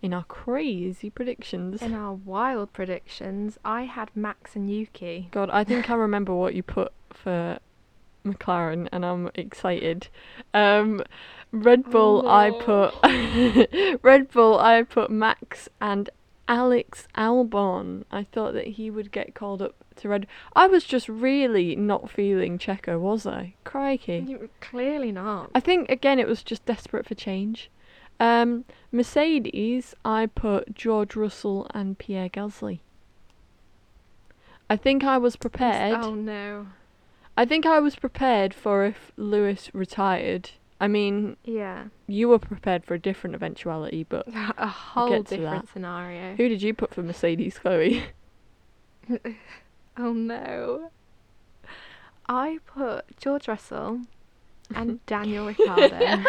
[0.02, 1.82] in our crazy predictions?
[1.82, 5.30] In our wild predictions, I had Max and Yuki.
[5.32, 7.60] God, I think I remember what you put for
[8.26, 10.10] McLaren, and I'm excited.
[10.54, 11.02] Um,
[11.52, 12.94] Red Bull, I put
[14.04, 16.10] Red Bull, I put Max and
[16.48, 18.04] Alex Albon.
[18.12, 20.28] I thought that he would get called up to Red.
[20.56, 23.56] I was just really not feeling Checo, was I?
[23.64, 24.26] Crikey.
[24.28, 25.52] You, clearly not.
[25.56, 27.70] I think again it was just desperate for change.
[28.20, 32.80] Um, Mercedes, I put George Russell and Pierre Gasly.
[34.70, 35.98] I think I was prepared.
[36.02, 36.68] Oh no.
[37.38, 40.50] I think I was prepared for if Lewis retired.
[40.82, 41.86] I mean, Yeah.
[42.08, 46.36] you were prepared for a different eventuality, but A whole to different scenario.
[46.36, 48.04] who did you put for Mercedes, Chloe?
[50.00, 50.92] Oh no.
[52.30, 54.02] I put George Russell
[54.76, 56.24] and Daniel Ricciardo.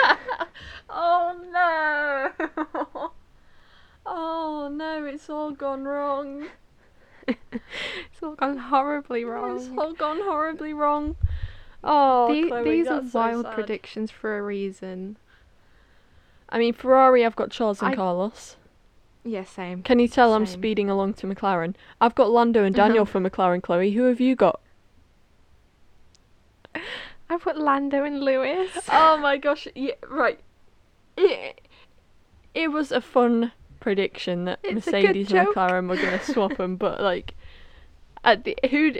[0.90, 3.10] Oh no!
[4.06, 6.48] oh no, it's all gone wrong.
[7.26, 9.56] it's all gone horribly wrong.
[9.56, 11.16] It's all gone horribly wrong.
[11.84, 13.54] Oh, The- Chloe, these are so wild sad.
[13.54, 15.16] predictions for a reason.
[16.48, 18.56] I mean, Ferrari, I've got Charles and I- Carlos.
[19.24, 19.82] Yeah, same.
[19.82, 21.74] Can you tell I'm speeding along to McLaren?
[22.00, 23.90] I've got Lando and Daniel for McLaren, Chloe.
[23.90, 24.60] Who have you got?
[26.74, 28.70] I put Lando and Lewis.
[28.90, 30.40] Oh my gosh, yeah, right.
[31.18, 31.60] It,
[32.54, 35.48] it was a fun prediction that It's Mercedes and.
[35.48, 37.34] McLaren were going to swap them, but like,
[38.24, 38.92] at the, who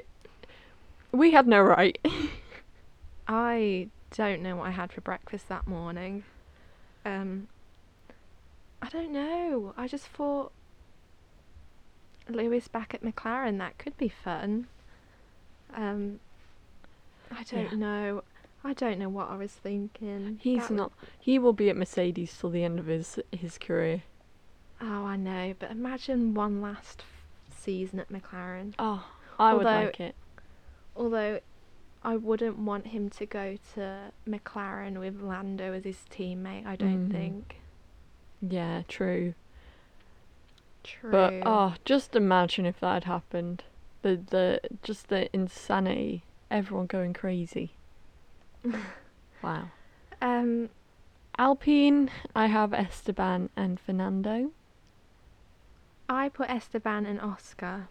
[1.12, 1.98] we had no right.
[3.26, 6.24] I don't know what I had for breakfast that morning.
[7.04, 7.48] Um,
[8.82, 9.74] I don't know.
[9.76, 10.52] I just thought
[12.28, 14.66] Lewis back at McLaren that could be fun.
[15.74, 16.20] Um,
[17.30, 17.76] I don't Yeah.
[17.78, 18.22] know.
[18.68, 20.38] I don't know what I was thinking.
[20.42, 20.92] He's That- not.
[21.18, 24.02] He will be at Mercedes till the end of his his career.
[24.80, 25.54] Oh, I know.
[25.58, 27.02] But imagine one last
[27.50, 28.74] season at McLaren.
[28.78, 30.14] Oh, I would like it.
[30.94, 31.40] Although
[32.04, 36.66] I wouldn't want him to go to McLaren with Lando as his teammate.
[36.66, 37.12] I don't Mhm.
[37.12, 37.60] think.
[38.42, 39.32] Yeah, true.
[40.84, 41.10] True.
[41.10, 43.64] But oh, just imagine if that had happened.
[44.02, 46.22] The the just the insanity.
[46.50, 47.72] Everyone going crazy.
[49.42, 49.70] wow.
[50.20, 50.70] Um,
[51.38, 54.50] Alpine, I have Esteban and Fernando.
[56.08, 57.88] I put Esteban and Oscar.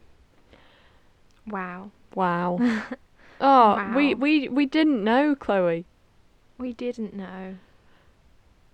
[1.45, 1.91] Wow.
[2.15, 2.57] Wow.
[3.41, 4.20] oh, we, Wow.
[4.20, 5.86] we we didn't know, Chloe.
[6.57, 7.55] We didn't know.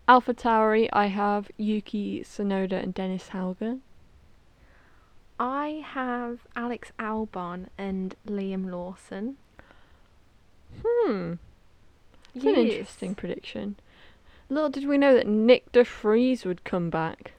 [0.08, 3.80] Alpha Tauri, I have Yuki Tsunoda and Dennis Hauger.
[5.40, 9.38] I have Alex Albon and Liam Lawson.
[10.86, 11.34] Hmm.
[12.36, 13.76] It's an interesting prediction.
[14.50, 17.34] Little did we know that Nyck de Vries would come back.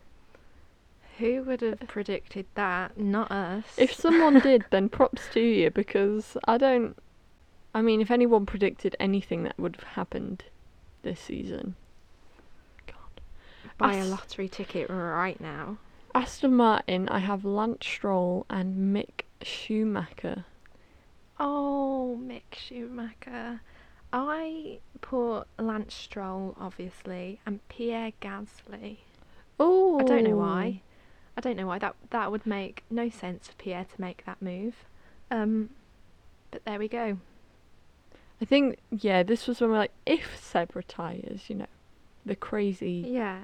[1.18, 2.98] Who would have predicted that?
[2.98, 3.64] Not us.
[3.76, 6.96] If someone did, then props to you because I don't.
[7.72, 10.44] I mean, if anyone predicted anything that would have happened
[11.02, 11.76] this season,
[12.86, 13.20] God.
[13.78, 15.78] buy a lottery ticket right now.
[16.14, 20.44] Aston Martin, I have Lance Stroll and Mick Schumacher.
[21.40, 23.60] Oh, Mick Schumacher.
[24.16, 28.98] I put Lance Stroll, obviously, and Pierre Gasly.
[29.58, 30.82] Oh, I don't know why.
[31.36, 34.40] I don't know why that that would make no sense for Pierre to make that
[34.40, 34.84] move.
[35.32, 35.70] Um,
[36.52, 37.18] but there we go.
[38.40, 41.66] I think yeah, this was when we're like, if Seb retires, you know,
[42.24, 43.40] the crazy Yeah.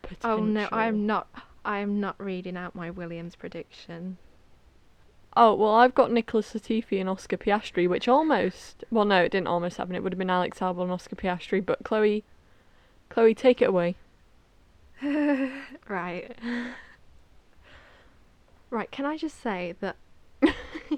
[0.00, 0.30] potential.
[0.30, 1.28] Oh no, I am not.
[1.66, 4.16] I am not reading out my Williams prediction.
[5.36, 8.84] Oh well, I've got Nicholas Latifi and Oscar Piastri, which almost.
[8.90, 9.94] Well, no, it didn't almost happen.
[9.94, 12.24] It would have been Alex Albon and Oscar Piastri, but Chloe,
[13.08, 13.96] Chloe, take it away.
[15.88, 16.36] Right.
[18.70, 19.96] Right, can I just say that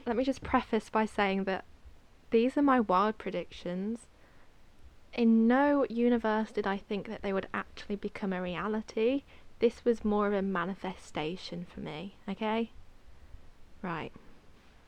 [0.07, 1.64] let me just preface by saying that
[2.31, 4.07] these are my wild predictions.
[5.12, 9.22] In no universe did I think that they would actually become a reality.
[9.59, 12.70] This was more of a manifestation for me, okay?
[13.83, 14.12] Right.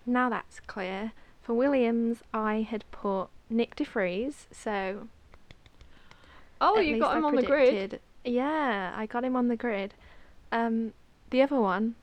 [0.07, 1.13] Now that's clear.
[1.43, 5.09] For Williams, I had put Nyck de Vries, so
[6.61, 8.01] Oh, you got I him on the grid.
[8.25, 9.95] Yeah, I got him on the grid.
[10.53, 10.93] Um,
[11.31, 11.97] the other one,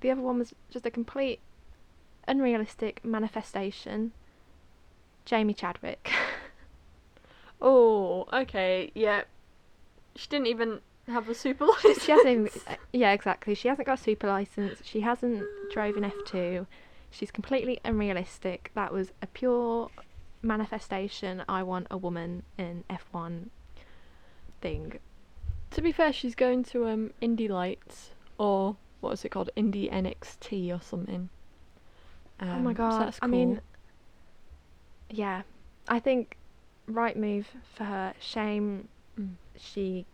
[0.00, 1.40] the other one was just a complete
[2.26, 4.12] unrealistic manifestation.
[5.24, 6.10] Jamie Chadwick.
[7.62, 9.24] Oh, okay, yeah.
[10.16, 12.02] She didn't even have a super license.
[12.04, 12.52] she hasn't.
[12.66, 13.54] uh, Yeah, exactly.
[13.54, 14.80] She hasn't got a super license.
[14.84, 16.66] She hasn't drove an F two.
[17.10, 18.70] She's completely unrealistic.
[18.74, 19.90] That was a pure
[20.42, 21.42] manifestation.
[21.48, 23.50] I want a woman in F one
[24.60, 24.98] thing.
[25.72, 29.88] To be fair, she's going to um Indy Lights or what is it called, Indy
[29.88, 31.28] NXT or something.
[32.40, 33.00] oh my Um, so god!
[33.06, 33.62] that's I mean, cool.
[35.10, 35.42] yeah,
[35.88, 36.36] I think
[36.86, 38.14] right move for her.
[38.20, 38.88] Shame
[39.18, 39.30] Mm.
[39.56, 40.06] she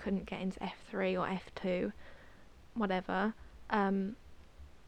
[0.00, 1.92] couldn't get into F three or F two,
[2.74, 3.34] whatever.
[3.68, 4.16] Um,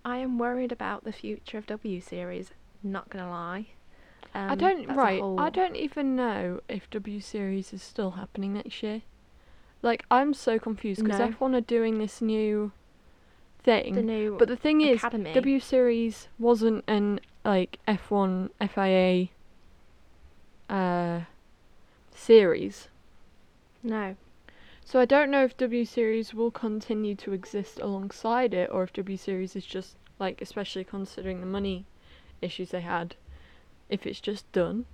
[0.04, 2.50] I am worried about the future of W Series.
[2.82, 3.66] Not gonna lie.
[4.34, 5.22] Um, I don't right.
[5.38, 9.02] I don't even know if W Series is still happening next year.
[9.82, 11.28] Like I'm so confused because No.
[11.28, 12.72] F1 are doing this new
[13.62, 13.94] thing.
[13.94, 15.02] the new but the thing is.
[15.02, 19.28] W Series wasn't an like F1 FIA
[20.70, 21.24] uh
[22.14, 22.88] series.
[23.82, 24.16] no.
[24.84, 28.92] So I don't know if W Series will continue to exist alongside it or if
[28.92, 31.84] W Series is just like especially considering the money
[32.40, 33.16] issues they had
[33.88, 34.84] if it's just done.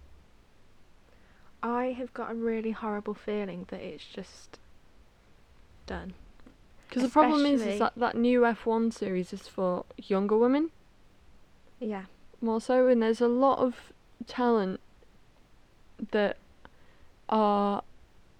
[1.63, 4.59] I have got a really horrible feeling that it's just
[5.87, 6.15] done.
[6.89, 10.71] Because the problem is, is that that new F1 series is for younger women
[11.81, 12.05] Yeah.
[12.41, 13.93] more so, and there's a lot of
[14.27, 14.81] talent
[16.13, 16.37] that
[17.29, 17.83] are.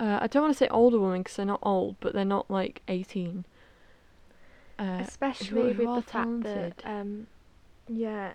[0.01, 2.51] Uh, I don't want to say older women because they're not old, but they're not
[2.51, 3.45] like 18.
[4.79, 7.27] Uh, Especially who with are the fact that, um,
[7.89, 8.35] yeah,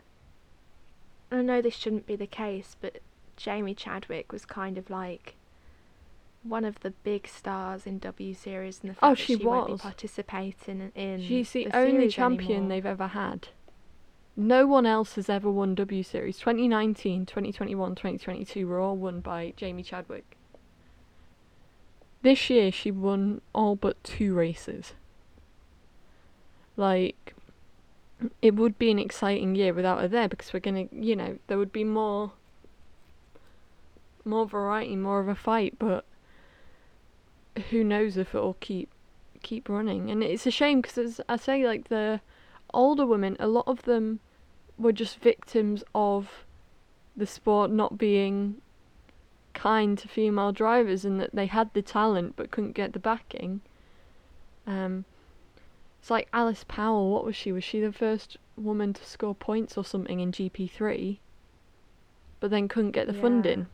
[1.31, 2.99] I know this shouldn't be the case, but
[3.37, 5.35] Jamie Chadwick was kind of like
[6.43, 9.45] one of the big stars in W Series, and the fact Oh, that she she
[9.45, 9.81] won't be was.
[9.81, 11.21] participating in.
[11.21, 12.69] She's the, the only champion anymore.
[12.69, 13.47] they've ever had.
[14.35, 16.37] No one else has ever won W Series.
[16.39, 20.35] 2019, 2021, 2022 were all won by Jamie Chadwick.
[22.23, 24.93] This year she won all but two races.
[26.77, 27.35] Like,
[28.41, 31.57] it would be an exciting year without her there because we're gonna, you know, there
[31.57, 32.31] would be more,
[34.23, 35.75] more variety, more of a fight.
[35.77, 36.05] But
[37.69, 38.89] who knows if it'll keep
[39.41, 40.09] keep running.
[40.09, 42.21] And it's a shame because, as I say, like the
[42.73, 44.21] older women, a lot of them
[44.77, 46.45] were just victims of
[47.17, 48.61] the sport not being
[49.53, 53.61] kind to female drivers and that they had the talent but couldn't get the backing.
[54.65, 55.05] Um,
[56.01, 57.11] it's like Alice Powell.
[57.11, 57.51] What was she?
[57.51, 61.17] Was she the first woman to score points or something in GP3?
[62.39, 63.21] But then couldn't get the Yeah.
[63.21, 63.67] funding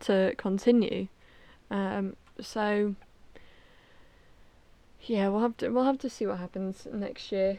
[0.00, 1.08] to continue.
[1.70, 2.94] Um, so
[5.00, 7.58] yeah, we'll have to we'll have to see what happens next year.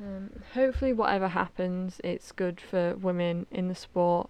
[0.00, 4.28] Um, hopefully, whatever happens, it's good for women in the sport.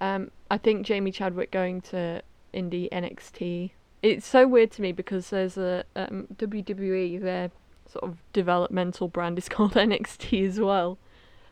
[0.00, 2.22] Um, I think Jamie Chadwick going to
[2.52, 3.70] Indy NXT.
[4.02, 7.20] It's so weird to me because there's a um, WWE.
[7.20, 7.50] Their
[7.86, 10.98] sort of developmental brand is called NXT as well.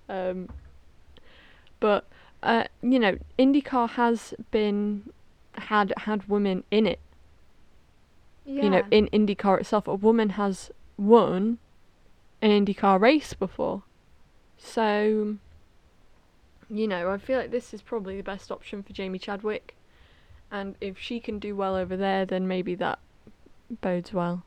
[0.09, 0.49] Um,
[1.81, 2.07] but
[2.43, 5.11] uh, you know, IndyCar has been
[5.55, 7.01] had had women in it
[8.45, 8.63] Yeah.
[8.63, 11.59] you know, in IndyCar itself, a woman has won
[12.41, 13.83] an IndyCar race before.
[14.57, 15.37] So,
[16.71, 19.75] you know, I feel like this is probably the best option for Jamie Chadwick.
[20.51, 22.99] And if she can do well over there, then maybe that
[23.81, 24.45] bodes well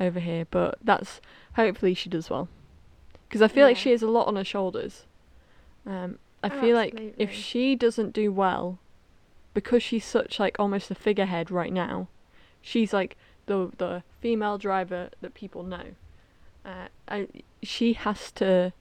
[0.00, 0.46] over here.
[0.50, 1.20] But that's
[1.56, 2.48] hopefully she does well.
[3.28, 5.04] Because I feel like she has a lot on her shoulders.
[5.86, 8.78] Um, I Oh, feel like if she doesn't do well,
[9.54, 12.08] because she's such like almost a figurehead right now,
[12.60, 13.16] she's like
[13.46, 15.94] the the female driver that people know.
[16.64, 17.28] Uh, I,
[17.62, 18.72] she has to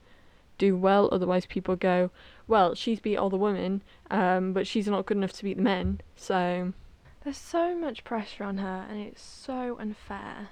[0.61, 2.11] do well, otherwise people go,
[2.47, 3.81] well, she's beat all the women,
[4.11, 6.01] um, but she's not good enough to beat the men.
[6.15, 6.73] So
[7.23, 10.49] There's so much pressure on her, and it's so unfair.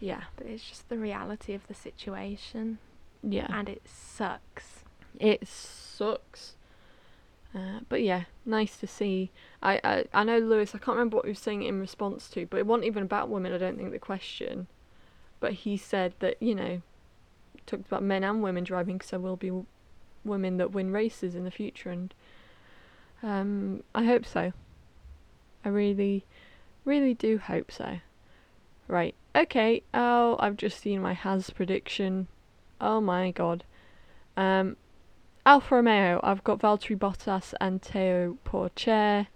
[0.00, 2.78] yeah, But it's just the reality of the situation,
[3.22, 4.84] yeah, and it sucks.
[5.18, 6.54] it sucks.
[7.54, 9.30] Uh, but yeah, nice to see.
[9.60, 10.72] I, I I know Lewis.
[10.74, 13.28] I can't remember what he was saying in response to, but it wasn't even about
[13.28, 13.52] women.
[13.52, 14.68] I don't think the question,
[15.40, 16.80] but he said that you know,
[17.70, 19.66] talked about men and women driving, so will be w-
[20.24, 22.14] women that win races in the future, and
[23.22, 24.52] um, I hope so.
[25.64, 26.24] I really,
[26.84, 27.98] really do hope so.
[28.88, 29.14] Right.
[29.36, 29.82] Okay.
[29.94, 32.26] Oh, I've just seen my Haas prediction.
[32.80, 33.62] Oh my god.
[34.36, 34.76] Um,
[35.46, 36.20] Alfa Romeo.
[36.22, 39.28] I've got Valtteri Bottas and Théo Pourchaire.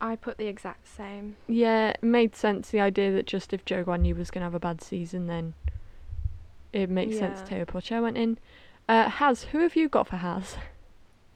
[0.00, 1.36] I put the exact same.
[1.46, 2.70] Yeah, it made sense.
[2.70, 5.54] The idea that just if Zhou Guanyu was gonna have a bad season, then
[6.72, 7.42] it makes sense.
[7.50, 7.64] Yeah.
[7.64, 8.38] Théo Pourchaire went in.
[8.88, 9.44] Uh, Haas.
[9.44, 10.56] Who have you got for Haas?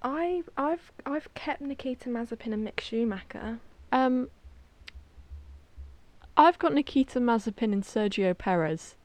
[0.02, 3.58] I I've I've kept Nikita Mazepin and Mick Schumacher.
[3.92, 4.28] Um,
[6.36, 8.96] I've got Nikita Mazepin and Sergio Perez.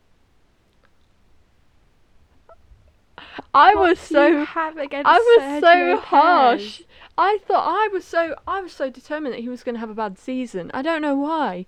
[3.54, 6.82] I What was so I was Sergio so harsh.
[7.18, 9.90] I thought I was so I was so determined that he was going to have
[9.90, 10.72] a bad season.
[10.74, 11.66] I don't know why.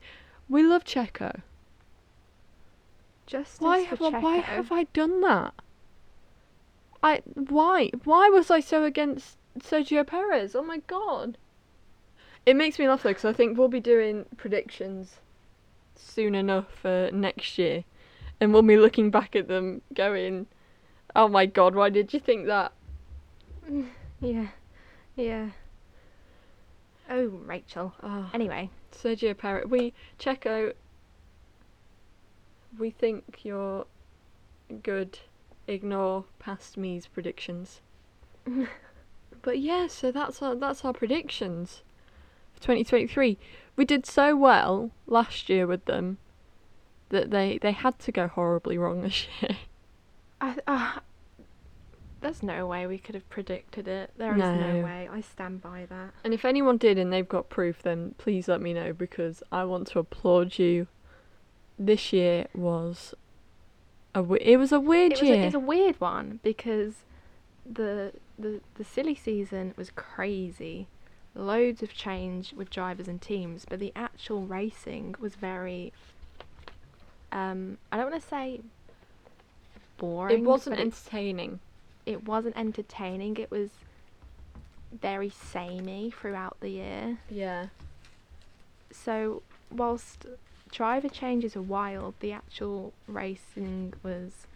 [0.49, 1.41] We love Checo.
[3.25, 5.53] Justice Why have I, why have I done that?
[7.01, 10.55] I why why was I so against Sergio Perez?
[10.55, 11.37] Oh my god.
[12.45, 15.17] It makes me laugh though because I think we'll be doing predictions
[15.95, 17.83] soon enough for next year,
[18.39, 20.47] and we'll be looking back at them going,
[21.15, 22.71] "Oh my god, why did you think that?"
[24.21, 24.47] Yeah,
[25.17, 25.49] yeah.
[27.09, 27.93] Oh, Rachel.
[28.01, 30.73] Oh, Anyway, Sergio Perez, we Checo.
[32.79, 33.85] We think you're
[34.81, 35.19] good.
[35.67, 37.81] Ignore past me's predictions.
[39.43, 41.83] But yeah, so that's our that's our predictions
[42.53, 43.37] for 2023.
[43.75, 46.17] We did so well last year with them
[47.09, 49.57] that they they had to go horribly wrong this year.
[50.41, 50.99] I, uh,
[52.21, 54.11] there's no way we could have predicted it.
[54.17, 54.55] There is no.
[54.55, 54.83] No.
[54.85, 55.09] way.
[55.11, 56.13] I stand by that.
[56.23, 59.65] And if anyone did and they've got proof, then please let me know because I
[59.65, 60.87] want to applaud you.
[61.79, 63.13] This year was
[64.15, 65.41] a we- it was a weird It was, year.
[65.43, 66.93] a, it's a weird one because
[67.65, 70.87] the the the silly season was crazy.
[71.35, 75.91] Loads of change with drivers and teams, but the actual racing was very.
[77.31, 78.61] Um, I don't want to say
[79.97, 80.37] boring.
[80.39, 81.59] it wasn't but it, entertaining.
[82.05, 83.37] it wasn't entertaining.
[83.37, 83.71] It was
[85.01, 87.17] very samey throughout the year.
[87.31, 87.67] Yeah.
[88.91, 90.27] So whilst
[90.73, 94.47] driver changes are wild, the actual racing was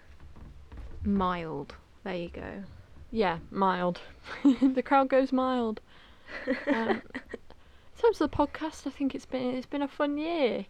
[1.04, 1.76] mild.
[2.04, 2.64] There you go.
[3.12, 4.02] Yeah, mild.
[4.44, 5.80] the crowd goes mild.
[6.72, 10.66] Um, in terms of the podcast, I think it's been it's been a fun year.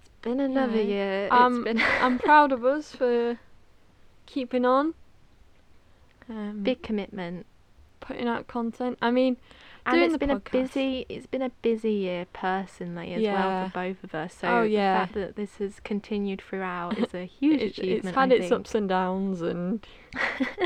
[0.00, 0.84] It's been another Yeah.
[0.84, 1.26] year.
[1.26, 3.38] It's Um, been I'm proud of us for
[4.26, 4.94] keeping on,
[6.28, 7.46] um, big commitment,
[8.00, 8.98] putting out content.
[9.02, 9.36] I mean,
[9.86, 11.06] and doing it's been a busy.
[11.08, 14.34] It's been a busy year personally as well for both of us.
[14.34, 14.92] So Oh, yeah.
[14.94, 18.04] the fact that this has continued throughout is a huge it's, achievement.
[18.06, 19.86] it's had its ups and downs and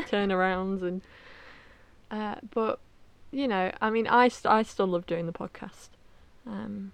[0.09, 1.01] turnarounds and
[2.11, 2.79] uh, but
[3.31, 5.89] you know i mean i st- i still love doing the podcast
[6.47, 6.91] um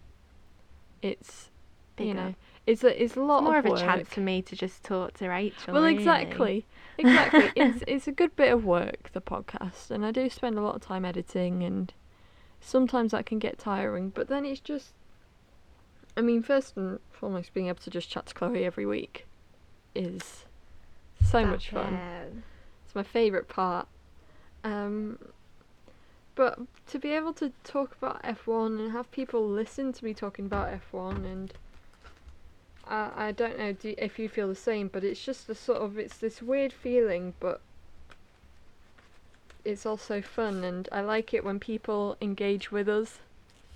[1.01, 1.49] it's
[1.97, 2.33] Big you know
[2.65, 4.83] it's a it's a lot It's more of, of, a chance for me to just
[4.83, 5.73] talk to Rachel.
[5.73, 5.95] well really.
[5.97, 6.65] exactly
[6.97, 10.61] exactly it's it's a good bit of work the podcast and i do spend a
[10.61, 11.93] lot of time editing and
[12.61, 14.93] sometimes that can get tiring but then it's just
[16.15, 19.25] i mean first and foremost being able to just chat to chloe every week
[19.95, 20.45] is
[21.29, 22.33] so much fun it.
[22.91, 23.87] It's my favourite part.
[24.65, 25.17] Um,
[26.35, 30.45] but to be able to talk about F1 and have people listen to me talking
[30.45, 31.53] about F1 and
[32.85, 35.81] I I don't know do, if you feel the same, but it's just a sort
[35.81, 37.61] of it's this weird feeling, but
[39.65, 43.19] it's also fun and I like it when people engage with us.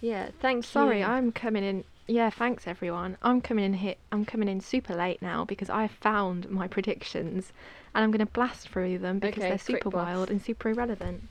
[0.02, 0.68] Yeah, thanks.
[0.68, 1.06] Sorry, you.
[1.06, 1.84] I'm coming in.
[2.08, 3.18] Yeah, thanks everyone.
[3.24, 3.98] I'm coming in hit.
[4.12, 7.52] I'm coming in super late now because I found my predictions,
[7.94, 11.24] and I'm going to blast through them because Okay, they're super wild and super irrelevant.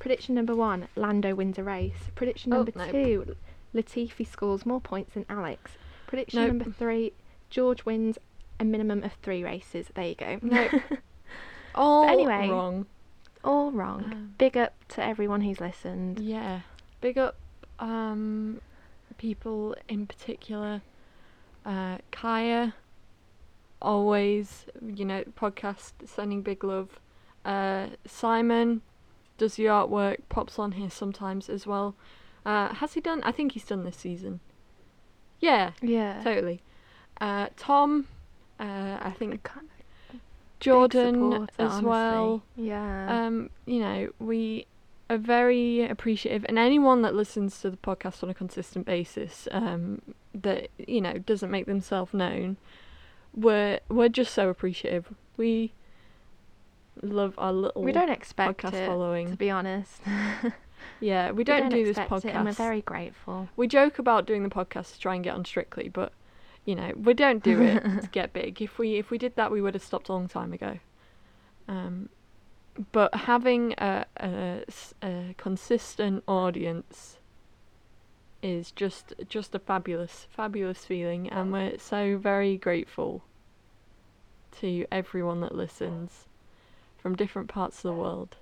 [0.00, 2.10] Prediction number one: Lando wins a race.
[2.16, 3.36] Prediction Oh, number two:
[3.74, 5.72] Latifi scores more points than Alex.
[6.08, 6.48] Prediction Nope.
[6.48, 7.12] number three:
[7.50, 8.18] George wins
[8.58, 9.86] a minimum of three races.
[9.94, 10.38] There you go.
[10.42, 10.72] Nope.
[11.74, 12.86] All anyway, wrong.
[13.44, 14.04] All wrong.
[14.04, 16.20] Um, Big up to everyone who's listened.
[16.20, 16.60] Yeah,
[17.00, 17.36] big up
[17.78, 18.60] um,
[19.18, 20.82] people in particular.
[21.64, 22.74] Uh, Kaya,
[23.80, 27.00] always, you know, podcast sending big love.
[27.44, 28.82] Uh, Simon
[29.38, 31.94] does the artwork, pops on here sometimes as well.
[32.46, 33.22] Uh, has he done?
[33.24, 34.40] I think he's done this season.
[35.40, 36.22] Yeah, Yeah.
[36.22, 36.62] totally.
[37.20, 38.06] Uh, Tom,
[38.60, 39.64] uh, I think of big
[40.62, 41.88] Jordan as honestly.
[41.88, 42.42] well.
[42.56, 43.26] Yeah.
[43.26, 44.66] Um, you know, we
[45.10, 50.00] are very appreciative, and anyone that listens to the podcast on a consistent basis, um,
[50.34, 52.56] that you know doesn't make themselves known,
[53.34, 55.12] we're we're just so appreciative.
[55.36, 55.72] We
[57.02, 59.30] love our little we don't expect podcast it, following.
[59.30, 60.00] to be honest.
[61.00, 62.26] yeah, we don't, do this podcast.
[62.26, 63.48] it, and we're very grateful.
[63.56, 66.12] We joke about doing the podcast to try and get on Strictly, but
[66.64, 68.60] you know we don't do it to get big.
[68.62, 70.78] If we if we did that, we would have stopped a long time ago.
[71.68, 72.08] Um,
[72.92, 74.06] but having a
[75.02, 77.18] a consistent audience
[78.42, 83.22] is just just a fabulous fabulous feeling, and we're so very grateful
[84.60, 86.26] to everyone that listens
[86.98, 88.36] from different parts of the world.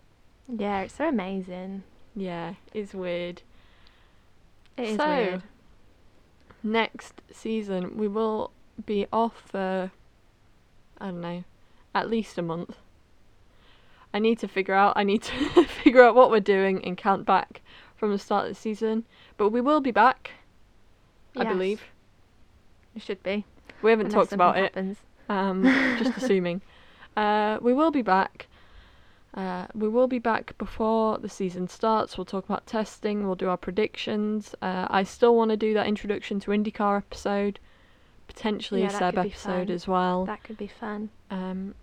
[0.49, 1.85] Yeah, it's so amazing.
[2.17, 3.43] Yeah, it's weird.
[4.77, 5.43] It is So, weird.
[6.63, 8.51] Next season we will
[8.85, 9.91] be off for
[11.01, 11.45] I don't know,
[11.95, 12.77] at least a month.
[14.13, 17.25] I need to figure out I need to figure out what we're doing and count
[17.25, 17.63] back
[17.97, 19.05] from the start of the season.
[19.37, 20.33] But we will be back,
[21.37, 21.83] I believe.
[22.95, 23.45] It should be.
[23.83, 24.97] We haven't unless talked about something it.
[25.29, 25.63] Um,
[26.03, 26.61] just assuming.
[27.17, 28.47] Uh, we will be back.
[29.33, 32.19] Uh, we will be back before the season starts.
[32.19, 33.25] We'll talk about testing.
[33.27, 34.55] We'll do our predictions.
[34.61, 37.61] Uh, I still want to do that introduction to IndyCar episode,
[38.27, 39.71] potentially Yeah, a Seb episode fun.
[39.75, 40.25] as well.
[40.25, 41.11] That could be fun.
[41.31, 41.77] Um,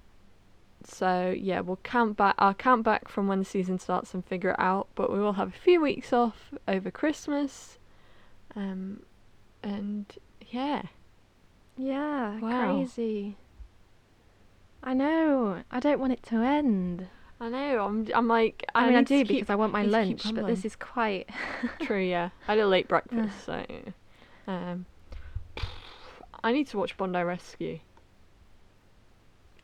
[0.83, 2.35] so yeah, we'll count back.
[2.37, 4.87] I'll count back from when the season starts and figure it out.
[4.95, 7.77] But we will have a few weeks off over Christmas.
[8.57, 9.03] Um,
[9.63, 10.05] and
[10.49, 10.83] yeah,
[11.77, 12.73] Yeah, Wow.
[12.75, 13.37] crazy.
[14.83, 15.63] I know.
[15.71, 17.07] I don't want it to end.
[17.39, 17.85] I know.
[17.85, 18.07] I'm.
[18.15, 18.65] I'm like.
[18.73, 20.65] I, mean, I do keep- because I want my need to keep lunch, but this
[20.65, 21.29] is quite.
[21.81, 22.29] True, yeah.
[22.47, 23.63] I had a late breakfast, so
[24.47, 24.85] um
[26.43, 27.79] I need to watch Bondi Rescue.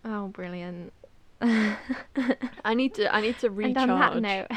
[0.06, 0.94] oh, brilliant.
[1.42, 3.78] I need to I need to recharge.
[3.90, 4.48] and on that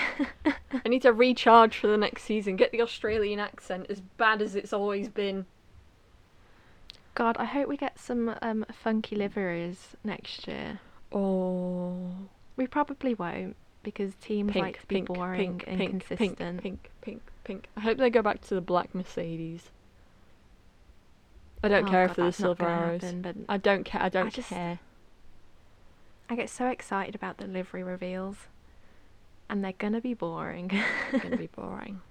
[0.44, 0.54] note,
[0.84, 2.56] I need to recharge for the next season.
[2.56, 5.46] Get the Australian accent as bad as it's always been.
[7.14, 10.80] God, I hope we get some um, funky liveries next year.
[11.12, 12.10] Oh
[12.56, 16.62] We probably won't because teams pink, like to be boring pink, and pink, pink, consistent.
[16.62, 17.68] pink, pink, pink.
[17.76, 19.70] I hope they go back to the black Mercedes.
[21.62, 23.02] I don't Oh, care God, if they're the silver arrows.
[23.02, 24.02] happen, but I don't care.
[24.02, 24.78] I don't just- care.
[26.28, 28.48] I get so excited about the livery reveals,
[29.48, 30.70] and they're gonna be boring.
[31.12, 32.00] It's gonna be boring.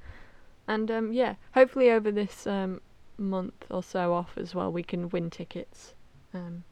[0.68, 2.82] And um, yeah, hopefully over this um,
[3.20, 5.94] month or so off as well, we can win tickets
[6.34, 6.64] um,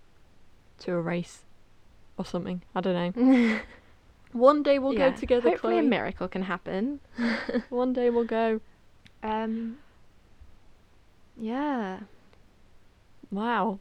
[0.79, 1.43] to a race
[2.17, 2.61] or something.
[2.75, 3.59] I don't know.
[4.33, 6.99] One day we'll Yeah, go together, Hopefully, a miracle can happen.
[7.69, 8.61] One day we'll go.
[9.21, 9.77] Um.
[11.37, 11.99] Yeah,
[13.31, 13.79] Wow.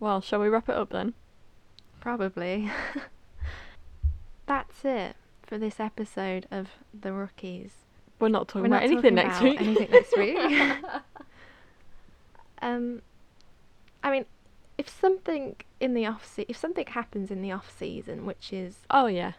[0.00, 1.14] Well, shall we wrap it up then?
[2.00, 2.70] probably.
[4.46, 6.68] That's it for this episode of
[6.98, 7.72] the rookies.
[8.18, 9.60] We're not talking We're about not anything talking next about week.
[9.60, 10.36] anything next week.
[12.60, 13.02] Um,
[14.02, 14.24] I mean,
[14.82, 18.72] if something in the off se- if something happens in the off season, which is
[18.90, 19.32] oh yeah.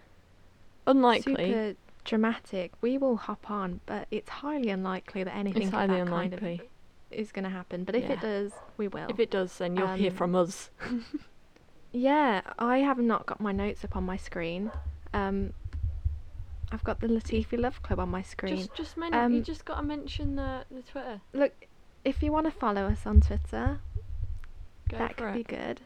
[0.87, 1.35] Unlikely.
[1.35, 1.73] super
[2.05, 3.79] dramatic, we will hop on.
[3.85, 6.43] But it's highly unlikely that anything It's of highly that kind of
[7.11, 7.83] is going to happen.
[7.83, 8.13] But if Yeah.
[8.13, 9.07] it does, we will.
[9.09, 10.69] If it does, then you'll hear Um, from us.
[11.95, 14.71] Yeah, I have not got my notes up on my screen.
[15.13, 15.53] Um,
[16.71, 18.57] I've got the Latifi Love Club on my screen.
[18.57, 21.21] Just, just men- you Um, just got to mention the the Twitter.
[21.33, 21.53] Look,
[22.03, 23.79] if you want to follow us on Twitter,
[24.89, 25.33] Go that could it.
[25.33, 25.81] be good.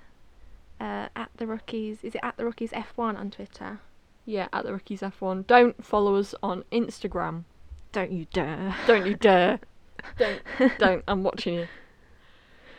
[0.79, 3.79] Uh, at the rookies, is it at the rookies F1 on Twitter?
[4.27, 5.47] Yeah, at the Rookies F1.
[5.47, 7.45] Don't follow us on Instagram.
[7.93, 8.75] Don't you dare.
[8.85, 9.59] Don't you dare.
[10.17, 10.41] don't,
[10.77, 11.03] don't.
[11.07, 11.67] I'm watching you.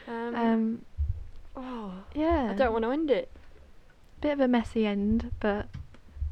[0.07, 0.85] Um, Um,
[1.57, 2.51] oh, yeah.
[2.51, 3.31] I don't want to end it.
[4.21, 5.69] Bit of a messy end, but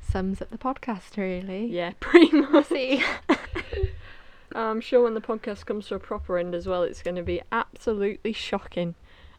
[0.02, 1.64] sums up the podcast really.
[1.66, 2.70] Yeah, pretty much.
[4.54, 7.22] I'm sure when the podcast comes to a proper end as well, it's going to
[7.22, 8.94] be absolutely shocking.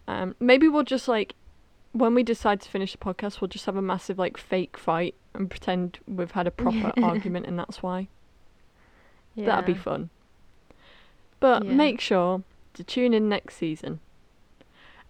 [0.07, 1.34] Um, maybe we'll just like,
[1.91, 5.15] when we decide to finish the podcast, we'll just have a massive like fake fight
[5.34, 8.07] and pretend we've had a proper argument, and that's why.
[9.35, 10.09] That'd be fun.
[11.39, 11.73] But Yeah.
[11.73, 12.43] make sure
[12.73, 13.99] to tune in next season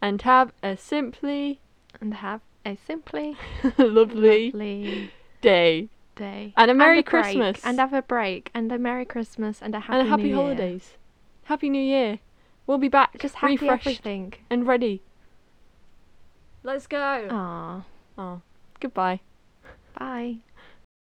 [0.02, 1.62] and have a simply
[2.02, 3.38] And have a simply
[3.78, 5.12] lovely lovely
[5.42, 6.54] day day.
[6.58, 8.52] and a Merry break, Christmas And have a break.
[8.54, 10.36] And a Merry Christmas and a happy and a happy New Year.
[10.38, 10.98] holidays.
[11.46, 12.20] Happy New Year.
[12.68, 14.34] We'll be back, Just happy refreshed everything.
[14.50, 15.02] and ready.
[16.64, 17.28] Let's go.
[17.32, 17.84] Aw.
[18.18, 18.42] Oh,
[18.82, 19.22] goodbye.
[19.98, 20.38] Bye.